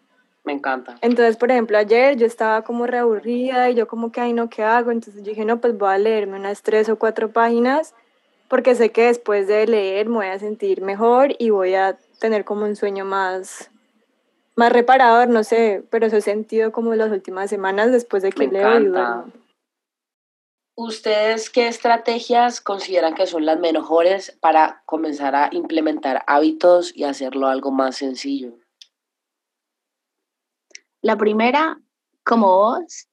Me 0.43 0.53
encanta. 0.53 0.97
Entonces, 1.01 1.37
por 1.37 1.51
ejemplo, 1.51 1.77
ayer 1.77 2.17
yo 2.17 2.25
estaba 2.25 2.63
como 2.63 2.87
reaburrida 2.87 3.69
y 3.69 3.75
yo 3.75 3.87
como 3.87 4.11
que, 4.11 4.21
ay, 4.21 4.33
no, 4.33 4.49
¿qué 4.49 4.63
hago? 4.63 4.91
Entonces 4.91 5.23
dije, 5.23 5.45
no, 5.45 5.61
pues 5.61 5.77
voy 5.77 5.93
a 5.93 5.97
leerme 5.97 6.37
unas 6.37 6.61
tres 6.61 6.89
o 6.89 6.97
cuatro 6.97 7.29
páginas 7.31 7.93
porque 8.49 8.75
sé 8.75 8.91
que 8.91 9.03
después 9.03 9.47
de 9.47 9.67
leer 9.67 10.09
me 10.09 10.15
voy 10.15 10.27
a 10.27 10.39
sentir 10.39 10.81
mejor 10.81 11.35
y 11.37 11.51
voy 11.51 11.75
a 11.75 11.97
tener 12.19 12.43
como 12.43 12.65
un 12.65 12.75
sueño 12.75 13.05
más, 13.05 13.69
más 14.59 14.73
reparador, 14.73 15.29
no 15.29 15.43
sé, 15.43 15.83
pero 15.89 16.05
eso 16.05 16.17
he 16.17 16.21
sentido 16.21 16.71
como 16.71 16.93
las 16.93 17.11
últimas 17.11 17.49
semanas 17.49 17.91
después 17.91 18.21
de 18.21 18.31
que 18.31 18.47
Me 18.47 18.53
leo 18.53 18.73
encanta. 18.73 19.25
¿Ustedes 20.75 21.49
qué 21.49 21.67
estrategias 21.67 22.61
consideran 22.61 23.15
que 23.15 23.25
son 23.25 23.45
las 23.45 23.57
mejores 23.59 24.37
para 24.41 24.83
comenzar 24.85 25.35
a 25.35 25.49
implementar 25.51 26.23
hábitos 26.27 26.95
y 26.95 27.05
hacerlo 27.05 27.47
algo 27.47 27.71
más 27.71 27.95
sencillo? 27.95 28.53
La 31.01 31.15
primera, 31.15 31.79
como 32.23 32.47
vos, 32.47 33.07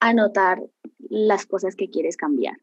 anotar 0.00 0.62
las 0.98 1.44
cosas 1.44 1.76
que 1.76 1.90
quieres 1.90 2.16
cambiar. 2.16 2.56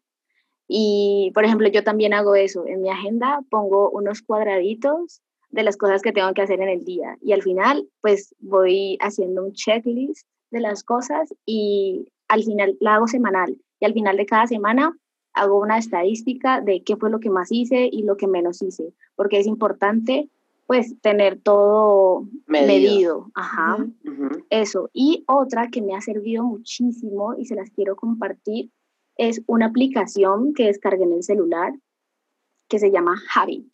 Y, 0.67 1.31
por 1.35 1.45
ejemplo, 1.45 1.67
yo 1.67 1.83
también 1.83 2.13
hago 2.15 2.35
eso. 2.35 2.65
En 2.65 2.81
mi 2.81 2.89
agenda 2.89 3.41
pongo 3.51 3.91
unos 3.91 4.23
cuadraditos 4.23 5.21
de 5.53 5.63
las 5.63 5.77
cosas 5.77 6.01
que 6.01 6.11
tengo 6.11 6.33
que 6.33 6.41
hacer 6.41 6.59
en 6.61 6.69
el 6.69 6.83
día. 6.83 7.15
Y 7.21 7.31
al 7.31 7.43
final, 7.43 7.87
pues 8.01 8.35
voy 8.39 8.97
haciendo 8.99 9.45
un 9.45 9.53
checklist 9.53 10.27
de 10.49 10.59
las 10.59 10.83
cosas 10.83 11.33
y 11.45 12.07
al 12.27 12.43
final 12.43 12.75
la 12.79 12.95
hago 12.95 13.07
semanal. 13.07 13.55
Y 13.79 13.85
al 13.85 13.93
final 13.93 14.17
de 14.17 14.25
cada 14.25 14.47
semana 14.47 14.97
hago 15.33 15.59
una 15.59 15.77
estadística 15.77 16.59
de 16.59 16.83
qué 16.83 16.95
fue 16.95 17.11
lo 17.11 17.19
que 17.19 17.29
más 17.29 17.51
hice 17.51 17.87
y 17.91 18.01
lo 18.01 18.17
que 18.17 18.27
menos 18.27 18.63
hice. 18.63 18.93
Porque 19.15 19.39
es 19.39 19.45
importante, 19.45 20.27
pues, 20.65 20.99
tener 21.01 21.39
todo 21.39 22.27
Medido. 22.47 22.67
medido. 22.67 23.31
Ajá. 23.35 23.85
Eso. 24.49 24.89
Y 24.91 25.23
otra 25.27 25.69
que 25.69 25.83
me 25.83 25.95
ha 25.95 26.01
servido 26.01 26.43
muchísimo 26.43 27.35
y 27.37 27.45
se 27.45 27.55
las 27.55 27.69
quiero 27.69 27.95
compartir 27.95 28.71
es 29.17 29.43
una 29.45 29.67
aplicación 29.67 30.55
que 30.55 30.65
descargué 30.65 31.03
en 31.03 31.13
el 31.13 31.23
celular 31.23 31.73
que 32.67 32.79
se 32.79 32.89
llama 32.89 33.21
Habit. 33.35 33.67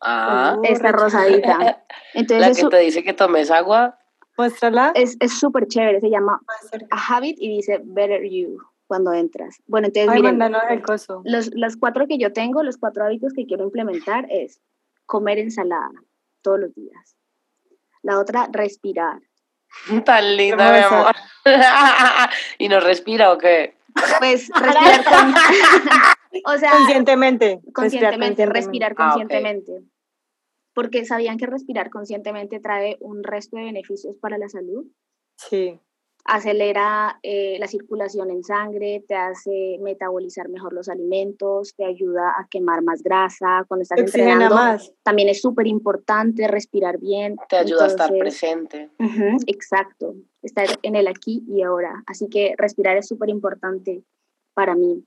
Ah, 0.00 0.56
Esta 0.62 0.92
re 0.92 0.98
rosadita. 0.98 1.58
la 2.14 2.46
que 2.46 2.50
es 2.50 2.68
te 2.68 2.78
dice 2.78 3.02
que 3.02 3.12
tomes 3.12 3.50
agua. 3.50 3.98
Muéstrala. 4.36 4.92
es 4.94 5.16
es 5.20 5.38
súper 5.38 5.66
chévere. 5.66 6.00
Se 6.00 6.10
llama. 6.10 6.40
A 6.90 7.16
Habit 7.16 7.36
y 7.40 7.56
dice 7.56 7.80
Better 7.82 8.22
You 8.22 8.58
cuando 8.86 9.12
entras. 9.12 9.60
Bueno, 9.66 9.88
entonces 9.88 10.10
Ay, 10.10 10.22
miren, 10.22 10.54
el 10.70 10.82
coso. 10.82 11.22
los, 11.24 11.50
los 11.54 11.76
cuatro 11.76 12.06
que 12.06 12.18
yo 12.18 12.32
tengo, 12.32 12.62
los 12.62 12.78
cuatro 12.78 13.04
hábitos 13.04 13.32
que 13.34 13.46
quiero 13.46 13.64
implementar 13.64 14.26
es 14.30 14.60
comer 15.06 15.38
ensalada 15.38 15.90
todos 16.42 16.58
los 16.58 16.74
días. 16.74 17.16
La 18.02 18.18
otra, 18.18 18.48
respirar. 18.50 19.20
Tan 20.04 20.36
linda, 20.36 20.72
mi 20.72 20.78
amor. 20.78 21.14
¿Y 22.58 22.68
no 22.68 22.80
respira 22.80 23.32
o 23.32 23.38
qué? 23.38 23.76
Pues 24.18 24.48
respirar 24.48 25.04
con... 25.04 25.34
o 26.46 26.58
sea, 26.58 26.72
Conscientemente. 26.72 27.46
respirar 27.64 27.72
conscientemente, 27.72 28.46
respirar 28.46 28.94
Ah, 28.96 29.04
conscientemente. 29.10 29.82
Porque 30.74 31.04
sabían 31.04 31.38
que 31.38 31.46
respirar 31.46 31.90
conscientemente 31.90 32.60
trae 32.60 32.96
un 33.00 33.24
resto 33.24 33.56
de 33.56 33.64
beneficios 33.64 34.16
para 34.20 34.38
la 34.38 34.48
salud. 34.48 34.86
Sí. 35.36 35.80
Acelera 36.24 37.18
eh, 37.22 37.56
la 37.58 37.66
circulación 37.68 38.30
en 38.30 38.44
sangre, 38.44 39.02
te 39.08 39.14
hace 39.14 39.78
metabolizar 39.80 40.48
mejor 40.50 40.74
los 40.74 40.88
alimentos, 40.90 41.74
te 41.74 41.86
ayuda 41.86 42.28
a 42.38 42.46
quemar 42.50 42.82
más 42.82 43.02
grasa. 43.02 43.64
Cuando 43.66 43.82
estás 43.82 43.96
Te 43.96 44.02
oxigena 44.02 44.32
entrenando, 44.32 44.54
más. 44.56 44.92
también 45.02 45.30
es 45.30 45.40
súper 45.40 45.66
importante 45.66 46.46
respirar 46.46 46.98
bien. 46.98 47.36
Te 47.48 47.56
ayuda 47.56 47.84
a 47.84 47.88
estar 47.88 48.10
presente. 48.18 48.90
Exacto, 49.46 50.14
estar 50.42 50.66
en 50.82 50.96
el 50.96 51.08
aquí 51.08 51.44
y 51.48 51.62
ahora. 51.62 52.02
Así 52.06 52.28
que 52.28 52.54
respirar 52.58 52.96
es 52.98 53.08
súper 53.08 53.30
importante 53.30 54.04
para 54.54 54.74
mí. 54.74 55.04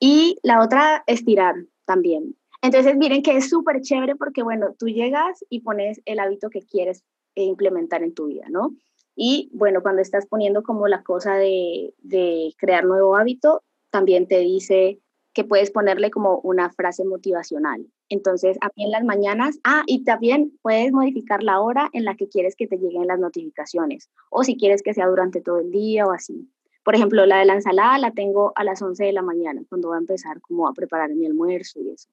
Y 0.00 0.38
la 0.42 0.62
otra, 0.62 1.04
estirar 1.06 1.54
también. 1.84 2.34
Entonces, 2.62 2.96
miren 2.96 3.22
que 3.22 3.36
es 3.36 3.48
súper 3.48 3.80
chévere 3.82 4.16
porque, 4.16 4.42
bueno, 4.42 4.74
tú 4.78 4.88
llegas 4.88 5.44
y 5.48 5.60
pones 5.60 6.00
el 6.06 6.18
hábito 6.18 6.50
que 6.50 6.62
quieres 6.62 7.04
eh, 7.34 7.44
implementar 7.44 8.02
en 8.02 8.14
tu 8.14 8.26
vida, 8.26 8.46
¿no? 8.48 8.74
Y, 9.14 9.50
bueno, 9.52 9.82
cuando 9.82 10.02
estás 10.02 10.26
poniendo 10.26 10.62
como 10.62 10.88
la 10.88 11.02
cosa 11.02 11.34
de, 11.34 11.94
de 11.98 12.54
crear 12.58 12.84
nuevo 12.84 13.16
hábito, 13.16 13.62
también 13.90 14.26
te 14.26 14.38
dice 14.38 14.98
que 15.32 15.44
puedes 15.44 15.70
ponerle 15.70 16.10
como 16.10 16.38
una 16.40 16.70
frase 16.70 17.04
motivacional. 17.04 17.86
Entonces, 18.08 18.56
a 18.60 18.70
mí 18.74 18.84
en 18.84 18.90
las 18.90 19.04
mañanas, 19.04 19.60
ah, 19.64 19.82
y 19.86 20.04
también 20.04 20.58
puedes 20.62 20.92
modificar 20.92 21.42
la 21.42 21.60
hora 21.60 21.88
en 21.92 22.04
la 22.04 22.16
que 22.16 22.28
quieres 22.28 22.56
que 22.56 22.66
te 22.66 22.78
lleguen 22.78 23.06
las 23.06 23.20
notificaciones, 23.20 24.10
o 24.30 24.42
si 24.42 24.56
quieres 24.56 24.82
que 24.82 24.94
sea 24.94 25.06
durante 25.06 25.40
todo 25.40 25.58
el 25.58 25.70
día 25.70 26.06
o 26.06 26.12
así. 26.12 26.48
Por 26.82 26.94
ejemplo, 26.94 27.26
la 27.26 27.38
de 27.38 27.44
la 27.44 27.54
ensalada 27.54 27.98
la 27.98 28.10
tengo 28.12 28.52
a 28.56 28.64
las 28.64 28.80
11 28.80 29.04
de 29.04 29.12
la 29.12 29.22
mañana, 29.22 29.62
cuando 29.68 29.88
voy 29.88 29.96
a 29.96 30.00
empezar 30.00 30.40
como 30.40 30.66
a 30.68 30.72
preparar 30.72 31.10
mi 31.10 31.26
almuerzo 31.26 31.80
y 31.80 31.90
eso. 31.90 32.08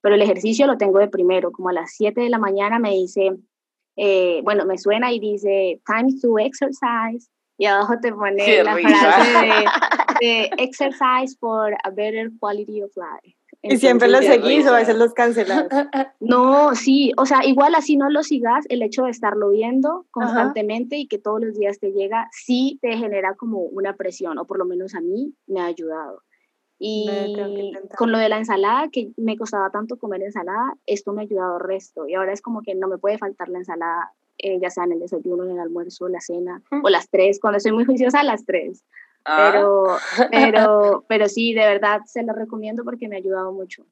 Pero 0.00 0.14
el 0.16 0.22
ejercicio 0.22 0.66
lo 0.66 0.76
tengo 0.76 0.98
de 0.98 1.08
primero, 1.08 1.52
como 1.52 1.70
a 1.70 1.72
las 1.72 1.92
7 1.94 2.20
de 2.20 2.28
la 2.28 2.38
mañana 2.38 2.78
me 2.78 2.90
dice, 2.90 3.36
eh, 3.96 4.40
bueno, 4.44 4.66
me 4.66 4.78
suena 4.78 5.12
y 5.12 5.20
dice, 5.20 5.80
time 5.86 6.12
to 6.20 6.38
exercise, 6.38 7.30
y 7.56 7.66
abajo 7.66 7.94
te 8.00 8.12
pone 8.12 8.44
Qué 8.44 8.64
la 8.64 8.74
risa. 8.74 8.88
frase 8.88 9.46
de, 9.46 9.64
de 10.20 10.50
exercise 10.58 11.36
for 11.38 11.74
a 11.84 11.90
better 11.90 12.30
quality 12.40 12.82
of 12.82 12.90
life. 12.96 13.36
Y 13.62 13.76
siempre 13.76 14.08
los 14.08 14.24
seguís 14.24 14.66
o 14.66 14.70
a 14.70 14.78
veces 14.78 14.96
los 14.96 15.14
cancelas. 15.14 15.66
no, 16.20 16.74
sí, 16.74 17.12
o 17.16 17.26
sea, 17.26 17.44
igual 17.44 17.74
así 17.76 17.96
no 17.96 18.10
lo 18.10 18.24
sigas, 18.24 18.64
el 18.68 18.82
hecho 18.82 19.04
de 19.04 19.10
estarlo 19.10 19.50
viendo 19.50 20.06
constantemente 20.10 20.96
y 20.96 21.06
que 21.06 21.18
todos 21.18 21.40
los 21.40 21.54
días 21.56 21.78
te 21.78 21.92
llega, 21.92 22.28
sí 22.32 22.78
te 22.82 22.96
genera 22.96 23.34
como 23.34 23.60
una 23.60 23.94
presión, 23.94 24.38
o 24.38 24.46
por 24.46 24.58
lo 24.58 24.64
menos 24.64 24.94
a 24.94 25.00
mí 25.00 25.34
me 25.46 25.60
ha 25.60 25.66
ayudado. 25.66 26.22
Y 26.84 27.08
con 27.96 28.10
lo 28.10 28.18
de 28.18 28.28
la 28.28 28.38
ensalada, 28.38 28.88
que 28.90 29.12
me 29.16 29.36
costaba 29.36 29.70
tanto 29.70 29.98
comer 29.98 30.20
ensalada, 30.22 30.74
esto 30.84 31.12
me 31.12 31.22
ha 31.22 31.24
ayudado 31.24 31.54
al 31.54 31.60
resto. 31.60 32.08
Y 32.08 32.14
ahora 32.14 32.32
es 32.32 32.42
como 32.42 32.62
que 32.62 32.74
no 32.74 32.88
me 32.88 32.98
puede 32.98 33.18
faltar 33.18 33.48
la 33.48 33.58
ensalada, 33.58 34.12
eh, 34.38 34.58
ya 34.60 34.68
sea 34.68 34.82
en 34.82 34.92
el 34.92 34.98
desayuno, 34.98 35.44
en 35.44 35.52
el 35.52 35.60
almuerzo, 35.60 36.08
la 36.08 36.20
cena, 36.20 36.60
o 36.82 36.88
las 36.88 37.08
tres, 37.08 37.38
cuando 37.38 37.58
estoy 37.58 37.70
muy 37.70 37.84
juiciosa, 37.84 38.18
a 38.18 38.24
las 38.24 38.44
tres. 38.44 38.84
Ah, 39.24 39.50
Pero, 39.52 39.96
pero, 40.30 41.04
pero 41.08 41.28
sí, 41.28 41.54
de 41.54 41.66
verdad 41.66 42.00
se 42.06 42.22
lo 42.22 42.32
recomiendo 42.32 42.84
porque 42.84 43.08
me 43.08 43.16
ha 43.16 43.18
ayudado 43.18 43.52
mucho. 43.52 43.84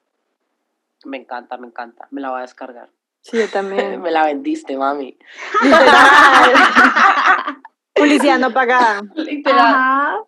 me 1.05 1.19
encanta, 1.19 1.57
me 1.57 1.67
encanta. 1.69 2.07
Me 2.11 2.21
la 2.21 2.31
voy 2.31 2.39
a 2.39 2.43
descargar. 2.43 2.89
Sí, 3.23 3.37
yo 3.39 3.49
también. 3.49 4.01
Me 4.03 4.11
la 4.11 4.25
vendiste, 4.25 4.77
mami. 4.77 5.17
Literal. 5.63 7.61
Publicidad 7.95 8.39
no 8.39 8.53
pagada. 8.53 9.03
Literal. 9.15 9.67
Ajá. 9.67 10.19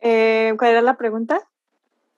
Eh, 0.00 0.54
¿Cuál 0.58 0.70
era 0.72 0.82
la 0.82 0.96
pregunta? 0.96 1.40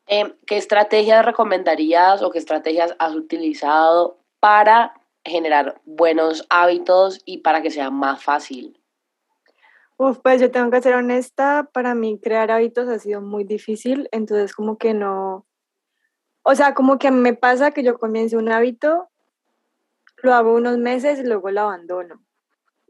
Em, 0.07 0.33
¿Qué 0.47 0.57
estrategias 0.57 1.25
recomendarías 1.25 2.23
o 2.23 2.31
qué 2.31 2.39
estrategias 2.39 2.95
has 2.99 3.15
utilizado 3.15 4.19
para 4.41 4.95
generar 5.25 5.81
buenos 5.85 6.45
hábitos 6.51 7.21
y 7.25 7.39
para 7.39 7.63
que 7.63 7.71
sea 7.71 7.91
más 7.91 8.23
fácil? 8.23 8.77
Uf, 10.03 10.19
pues 10.19 10.41
yo 10.41 10.51
tengo 10.51 10.69
que 10.69 10.83
ser 10.83 10.95
honesta, 10.95 11.71
para 11.73 11.95
mí 11.95 12.19
crear 12.21 12.51
hábitos 12.51 12.89
ha 12.89 12.99
sido 12.99 13.21
muy 13.21 13.45
difícil, 13.45 14.09
entonces 14.11 14.53
como 14.53 14.77
que 14.77 14.95
no, 14.95 15.47
o 16.43 16.57
sea, 16.57 16.75
como 16.75 16.99
que 16.99 17.13
me 17.13 17.35
pasa 17.35 17.71
que 17.71 17.85
yo 17.85 17.97
comienzo 18.01 18.37
un 18.39 18.51
hábito, 18.51 19.11
lo 20.17 20.35
hago 20.35 20.55
unos 20.55 20.77
meses 20.77 21.21
y 21.21 21.23
luego 21.23 21.53
lo 21.53 21.61
abandono. 21.61 22.21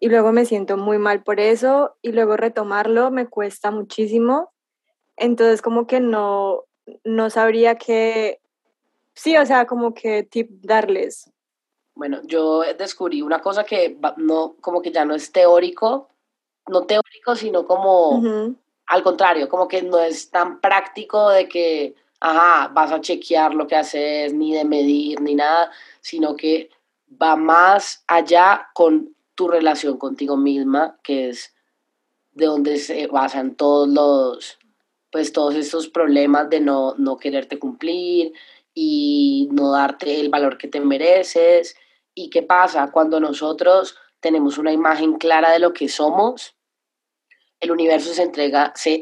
Y 0.00 0.08
luego 0.08 0.32
me 0.32 0.46
siento 0.46 0.78
muy 0.78 0.96
mal 0.96 1.22
por 1.22 1.38
eso 1.38 1.98
y 2.00 2.12
luego 2.12 2.38
retomarlo 2.38 3.10
me 3.10 3.26
cuesta 3.26 3.70
muchísimo. 3.70 4.50
Entonces 5.18 5.60
como 5.60 5.86
que 5.86 6.00
no, 6.00 6.64
no 7.04 7.28
sabría 7.28 7.76
qué, 7.76 8.40
sí, 9.12 9.36
o 9.36 9.44
sea, 9.44 9.66
como 9.66 9.92
que 9.92 10.22
tip 10.22 10.48
darles. 10.62 11.30
Bueno, 11.94 12.22
yo 12.24 12.62
descubrí 12.78 13.20
una 13.20 13.42
cosa 13.42 13.64
que 13.64 13.98
no, 14.16 14.56
como 14.62 14.80
que 14.80 14.92
ya 14.92 15.04
no 15.04 15.14
es 15.14 15.30
teórico, 15.30 16.08
no 16.68 16.82
teórico, 16.82 17.34
sino 17.36 17.66
como 17.66 18.22
al 18.86 19.02
contrario, 19.02 19.48
como 19.48 19.68
que 19.68 19.82
no 19.82 19.98
es 19.98 20.30
tan 20.30 20.60
práctico 20.60 21.30
de 21.30 21.48
que, 21.48 21.94
ajá, 22.20 22.68
vas 22.74 22.92
a 22.92 23.00
chequear 23.00 23.54
lo 23.54 23.66
que 23.66 23.76
haces, 23.76 24.34
ni 24.34 24.52
de 24.52 24.64
medir, 24.64 25.20
ni 25.20 25.34
nada, 25.34 25.70
sino 26.00 26.36
que 26.36 26.68
va 27.20 27.36
más 27.36 28.04
allá 28.06 28.68
con 28.74 29.14
tu 29.34 29.48
relación 29.48 29.96
contigo 29.96 30.36
misma, 30.36 30.98
que 31.02 31.30
es 31.30 31.54
de 32.32 32.46
donde 32.46 32.78
se 32.78 33.06
basan 33.06 33.54
todos 33.54 33.88
los, 33.88 34.58
pues 35.10 35.32
todos 35.32 35.54
estos 35.54 35.88
problemas 35.88 36.50
de 36.50 36.60
no, 36.60 36.94
no 36.98 37.16
quererte 37.16 37.58
cumplir 37.58 38.32
y 38.74 39.48
no 39.52 39.72
darte 39.72 40.20
el 40.20 40.28
valor 40.28 40.58
que 40.58 40.68
te 40.68 40.80
mereces. 40.80 41.76
¿Y 42.14 42.30
qué 42.30 42.42
pasa? 42.42 42.90
Cuando 42.92 43.20
nosotros 43.20 43.96
tenemos 44.22 44.56
una 44.56 44.72
imagen 44.72 45.14
clara 45.14 45.50
de 45.50 45.58
lo 45.58 45.74
que 45.74 45.88
somos, 45.88 46.56
el 47.60 47.70
universo 47.70 48.14
se 48.14 48.22
entrega, 48.22 48.72
se, 48.74 49.00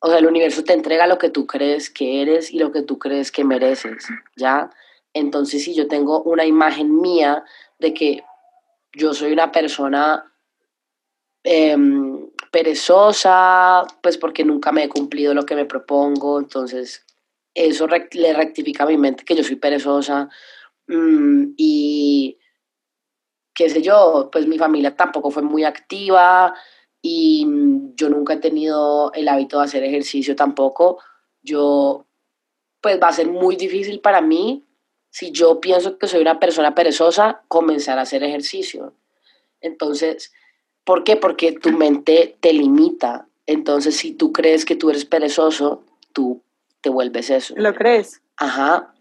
o 0.00 0.08
sea, 0.08 0.18
el 0.18 0.26
universo 0.26 0.64
te 0.64 0.72
entrega 0.72 1.06
lo 1.06 1.16
que 1.16 1.30
tú 1.30 1.46
crees 1.46 1.88
que 1.88 2.20
eres 2.20 2.52
y 2.52 2.58
lo 2.58 2.72
que 2.72 2.82
tú 2.82 2.98
crees 2.98 3.32
que 3.32 3.44
mereces, 3.44 4.08
¿ya? 4.36 4.70
Entonces, 5.14 5.64
si 5.64 5.74
yo 5.74 5.88
tengo 5.88 6.22
una 6.22 6.44
imagen 6.44 7.00
mía 7.00 7.44
de 7.78 7.94
que 7.94 8.24
yo 8.94 9.14
soy 9.14 9.32
una 9.32 9.52
persona 9.52 10.32
em, 11.44 12.30
perezosa, 12.50 13.84
pues 14.02 14.18
porque 14.18 14.44
nunca 14.44 14.72
me 14.72 14.84
he 14.84 14.88
cumplido 14.88 15.34
lo 15.34 15.46
que 15.46 15.54
me 15.54 15.66
propongo, 15.66 16.40
entonces 16.40 17.06
eso 17.54 17.86
le 17.86 18.32
rectifica 18.32 18.84
a 18.84 18.86
mi 18.88 18.96
mente 18.96 19.24
que 19.24 19.36
yo 19.36 19.44
soy 19.44 19.56
perezosa 19.56 20.28
mm, 20.88 21.52
y 21.56 22.38
qué 23.54 23.68
sé 23.68 23.82
yo, 23.82 24.28
pues 24.32 24.46
mi 24.46 24.58
familia 24.58 24.96
tampoco 24.96 25.30
fue 25.30 25.42
muy 25.42 25.64
activa 25.64 26.54
y 27.00 27.46
yo 27.94 28.08
nunca 28.08 28.34
he 28.34 28.38
tenido 28.38 29.12
el 29.12 29.28
hábito 29.28 29.58
de 29.58 29.64
hacer 29.64 29.84
ejercicio 29.84 30.36
tampoco. 30.36 30.98
Yo, 31.42 32.06
pues 32.80 33.00
va 33.00 33.08
a 33.08 33.12
ser 33.12 33.28
muy 33.28 33.56
difícil 33.56 34.00
para 34.00 34.20
mí 34.20 34.64
si 35.10 35.30
yo 35.30 35.60
pienso 35.60 35.98
que 35.98 36.08
soy 36.08 36.22
una 36.22 36.40
persona 36.40 36.74
perezosa, 36.74 37.42
comenzar 37.48 37.98
a 37.98 38.02
hacer 38.02 38.24
ejercicio. 38.24 38.94
Entonces, 39.60 40.32
¿por 40.84 41.04
qué? 41.04 41.16
Porque 41.16 41.52
tu 41.52 41.70
mente 41.70 42.36
te 42.40 42.52
limita. 42.52 43.28
Entonces, 43.46 43.96
si 43.96 44.12
tú 44.12 44.32
crees 44.32 44.64
que 44.64 44.74
tú 44.74 44.88
eres 44.88 45.04
perezoso, 45.04 45.84
tú 46.14 46.42
te 46.80 46.88
vuelves 46.88 47.28
eso. 47.28 47.54
¿Lo 47.58 47.74
crees? 47.74 48.22
Ajá. 48.36 48.94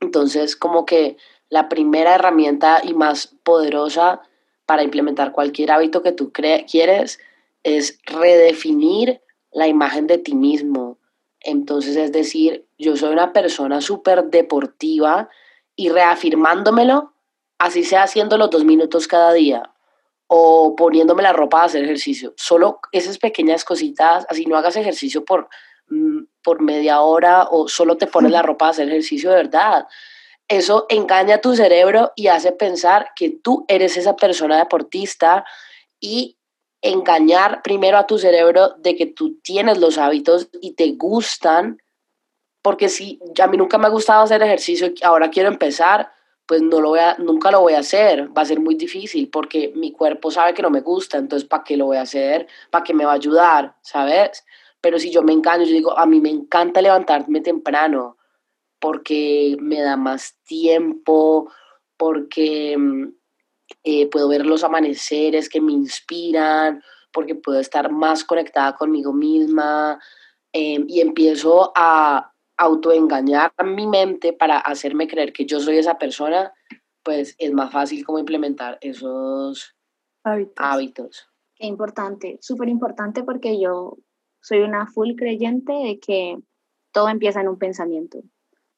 Entonces, 0.00 0.54
como 0.54 0.84
que 0.84 1.16
la 1.54 1.68
primera 1.68 2.16
herramienta 2.16 2.80
y 2.82 2.94
más 2.94 3.28
poderosa 3.44 4.22
para 4.66 4.82
implementar 4.82 5.30
cualquier 5.30 5.70
hábito 5.70 6.02
que 6.02 6.10
tú 6.10 6.32
quieres 6.32 7.20
es 7.62 8.00
redefinir 8.06 9.20
la 9.52 9.68
imagen 9.68 10.08
de 10.08 10.18
ti 10.18 10.34
mismo. 10.34 10.98
Entonces, 11.38 11.94
es 11.94 12.10
decir, 12.10 12.66
yo 12.76 12.96
soy 12.96 13.12
una 13.12 13.32
persona 13.32 13.80
súper 13.80 14.24
deportiva 14.24 15.28
y 15.76 15.90
reafirmándomelo, 15.90 17.12
así 17.58 17.84
sea 17.84 18.02
haciendo 18.02 18.36
los 18.36 18.50
dos 18.50 18.64
minutos 18.64 19.06
cada 19.06 19.32
día 19.32 19.62
o 20.26 20.74
poniéndome 20.74 21.22
la 21.22 21.32
ropa 21.32 21.62
a 21.62 21.66
hacer 21.66 21.84
ejercicio. 21.84 22.34
Solo 22.36 22.80
esas 22.90 23.18
pequeñas 23.18 23.64
cositas, 23.64 24.26
así 24.28 24.44
no 24.46 24.56
hagas 24.56 24.74
ejercicio 24.74 25.24
por, 25.24 25.48
mm, 25.88 26.24
por 26.42 26.60
media 26.60 27.00
hora 27.02 27.46
o 27.48 27.68
solo 27.68 27.96
te 27.96 28.08
pones 28.08 28.32
la 28.32 28.42
ropa 28.42 28.66
a 28.66 28.70
hacer 28.70 28.88
ejercicio 28.88 29.30
de 29.30 29.36
verdad. 29.36 29.86
Eso 30.48 30.86
engaña 30.88 31.36
a 31.36 31.40
tu 31.40 31.56
cerebro 31.56 32.12
y 32.16 32.26
hace 32.26 32.52
pensar 32.52 33.10
que 33.16 33.30
tú 33.30 33.64
eres 33.68 33.96
esa 33.96 34.14
persona 34.16 34.58
deportista 34.58 35.44
y 36.00 36.36
engañar 36.82 37.62
primero 37.62 37.96
a 37.96 38.06
tu 38.06 38.18
cerebro 38.18 38.74
de 38.76 38.94
que 38.94 39.06
tú 39.06 39.40
tienes 39.40 39.78
los 39.78 39.96
hábitos 39.96 40.50
y 40.60 40.72
te 40.72 40.92
gustan, 40.92 41.78
porque 42.60 42.90
si 42.90 43.18
a 43.42 43.46
mí 43.46 43.56
nunca 43.56 43.78
me 43.78 43.86
ha 43.86 43.90
gustado 43.90 44.22
hacer 44.22 44.42
ejercicio 44.42 44.88
y 44.88 45.02
ahora 45.02 45.30
quiero 45.30 45.48
empezar, 45.48 46.12
pues 46.46 46.60
no 46.60 46.80
lo 46.82 46.90
voy 46.90 47.00
nunca 47.18 47.50
lo 47.50 47.60
voy 47.60 47.72
a 47.72 47.78
hacer, 47.78 48.28
va 48.36 48.42
a 48.42 48.44
ser 48.44 48.60
muy 48.60 48.74
difícil 48.74 49.30
porque 49.30 49.72
mi 49.74 49.92
cuerpo 49.92 50.30
sabe 50.30 50.52
que 50.52 50.60
no 50.60 50.68
me 50.68 50.82
gusta, 50.82 51.16
entonces 51.16 51.48
¿para 51.48 51.64
qué 51.64 51.78
lo 51.78 51.86
voy 51.86 51.96
a 51.96 52.02
hacer? 52.02 52.46
¿Para 52.70 52.84
qué 52.84 52.92
me 52.92 53.06
va 53.06 53.12
a 53.12 53.14
ayudar? 53.14 53.76
¿Sabes? 53.80 54.44
Pero 54.82 54.98
si 54.98 55.10
yo 55.10 55.22
me 55.22 55.32
engaño, 55.32 55.64
yo 55.64 55.72
digo, 55.72 55.98
a 55.98 56.04
mí 56.04 56.20
me 56.20 56.28
encanta 56.28 56.82
levantarme 56.82 57.40
temprano 57.40 58.18
porque 58.84 59.56
me 59.62 59.80
da 59.80 59.96
más 59.96 60.38
tiempo, 60.44 61.50
porque 61.96 62.76
mm, 62.76 63.14
eh, 63.82 64.10
puedo 64.10 64.28
ver 64.28 64.44
los 64.44 64.62
amaneceres 64.62 65.48
que 65.48 65.62
me 65.62 65.72
inspiran, 65.72 66.82
porque 67.10 67.34
puedo 67.34 67.58
estar 67.60 67.90
más 67.90 68.24
conectada 68.24 68.74
conmigo 68.74 69.14
misma 69.14 69.98
em, 70.52 70.84
y 70.86 71.00
empiezo 71.00 71.72
a 71.74 72.30
autoengañar 72.58 73.54
a 73.56 73.64
mi 73.64 73.86
mente 73.86 74.34
para 74.34 74.58
hacerme 74.58 75.08
creer 75.08 75.32
que 75.32 75.46
yo 75.46 75.60
soy 75.60 75.78
esa 75.78 75.96
persona, 75.96 76.52
pues 77.02 77.36
es 77.38 77.54
más 77.54 77.72
fácil 77.72 78.04
como 78.04 78.18
implementar 78.18 78.76
esos 78.82 79.74
hábitos. 80.24 80.54
hábitos. 80.58 81.28
Qué 81.54 81.64
importante, 81.64 82.36
súper 82.42 82.68
importante 82.68 83.22
porque 83.22 83.58
yo 83.58 83.96
soy 84.42 84.58
una 84.58 84.86
full 84.86 85.14
creyente 85.16 85.72
de 85.72 85.98
que 86.00 86.36
todo 86.92 87.08
empieza 87.08 87.40
en 87.40 87.48
un 87.48 87.58
pensamiento. 87.58 88.20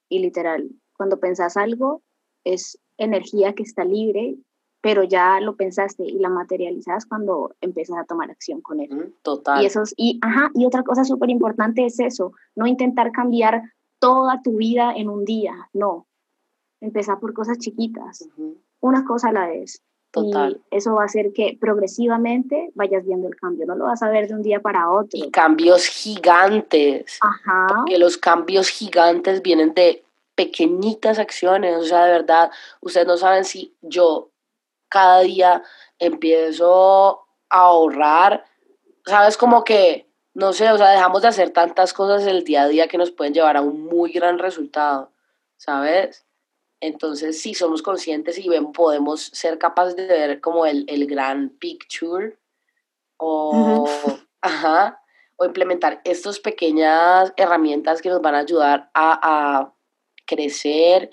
Y 0.08 0.20
literal, 0.20 0.70
cuando 0.96 1.18
pensás 1.18 1.56
algo, 1.56 2.02
es 2.44 2.78
energía 2.96 3.54
que 3.54 3.62
está 3.62 3.84
libre 3.84 4.36
pero 4.86 5.02
ya 5.02 5.40
lo 5.40 5.56
pensaste 5.56 6.04
y 6.04 6.20
la 6.20 6.28
materializas 6.28 7.06
cuando 7.06 7.56
empiezas 7.60 7.98
a 7.98 8.04
tomar 8.04 8.30
acción 8.30 8.60
con 8.60 8.78
él. 8.78 9.12
Total. 9.22 9.60
Y, 9.60 9.66
eso 9.66 9.82
y, 9.96 10.20
ajá, 10.22 10.52
y 10.54 10.64
otra 10.64 10.84
cosa 10.84 11.02
súper 11.02 11.28
importante 11.28 11.84
es 11.84 11.98
eso, 11.98 12.30
no 12.54 12.68
intentar 12.68 13.10
cambiar 13.10 13.62
toda 13.98 14.42
tu 14.42 14.58
vida 14.58 14.92
en 14.94 15.08
un 15.08 15.24
día, 15.24 15.68
no. 15.72 16.06
Empezar 16.80 17.18
por 17.18 17.34
cosas 17.34 17.58
chiquitas, 17.58 18.28
una 18.78 19.04
cosa 19.04 19.30
a 19.30 19.32
la 19.32 19.48
vez. 19.48 19.82
Total. 20.16 20.58
Y 20.70 20.76
eso 20.76 20.94
va 20.94 21.02
a 21.02 21.04
hacer 21.06 21.32
que 21.34 21.58
progresivamente 21.60 22.72
vayas 22.74 23.04
viendo 23.04 23.28
el 23.28 23.36
cambio, 23.36 23.66
no 23.66 23.74
lo 23.74 23.84
vas 23.84 24.02
a 24.02 24.08
ver 24.08 24.28
de 24.28 24.34
un 24.34 24.42
día 24.42 24.60
para 24.60 24.90
otro. 24.90 25.10
Y 25.12 25.30
cambios 25.30 25.86
gigantes. 25.86 27.18
Ajá. 27.20 27.66
Porque 27.68 27.98
los 27.98 28.16
cambios 28.16 28.68
gigantes 28.68 29.42
vienen 29.42 29.74
de 29.74 30.02
pequeñitas 30.34 31.18
acciones, 31.18 31.76
o 31.76 31.84
sea, 31.84 32.06
de 32.06 32.12
verdad, 32.12 32.50
ustedes 32.80 33.06
no 33.06 33.16
saben 33.16 33.44
si 33.44 33.74
yo 33.82 34.30
cada 34.88 35.20
día 35.20 35.62
empiezo 35.98 37.26
a 37.48 37.58
ahorrar, 37.58 38.44
sabes, 39.06 39.36
como 39.36 39.64
que, 39.64 40.06
no 40.34 40.52
sé, 40.52 40.70
o 40.70 40.76
sea, 40.76 40.90
dejamos 40.90 41.22
de 41.22 41.28
hacer 41.28 41.50
tantas 41.50 41.92
cosas 41.92 42.26
el 42.26 42.44
día 42.44 42.62
a 42.62 42.68
día 42.68 42.88
que 42.88 42.98
nos 42.98 43.10
pueden 43.10 43.32
llevar 43.32 43.56
a 43.56 43.62
un 43.62 43.84
muy 43.84 44.12
gran 44.12 44.38
resultado, 44.38 45.10
¿sabes? 45.56 46.25
Entonces, 46.80 47.40
si 47.40 47.54
somos 47.54 47.82
conscientes 47.82 48.38
y 48.38 48.48
ven, 48.48 48.72
podemos 48.72 49.30
ser 49.32 49.58
capaces 49.58 49.96
de 49.96 50.06
ver 50.06 50.40
como 50.40 50.66
el, 50.66 50.84
el 50.88 51.06
gran 51.06 51.50
picture 51.50 52.38
o, 53.16 53.88
ajá, 54.40 55.02
o 55.36 55.44
implementar 55.44 56.00
estas 56.04 56.38
pequeñas 56.38 57.32
herramientas 57.36 58.02
que 58.02 58.10
nos 58.10 58.20
van 58.20 58.34
a 58.34 58.40
ayudar 58.40 58.90
a, 58.94 59.60
a 59.60 59.74
crecer 60.26 61.10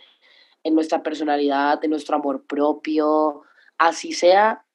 en 0.63 0.75
nuestra 0.75 1.03
personalidad, 1.03 1.83
en 1.83 1.91
nuestro 1.91 2.15
amor 2.15 2.45
propio, 2.45 3.43
así 3.77 4.13
sea 4.13 4.65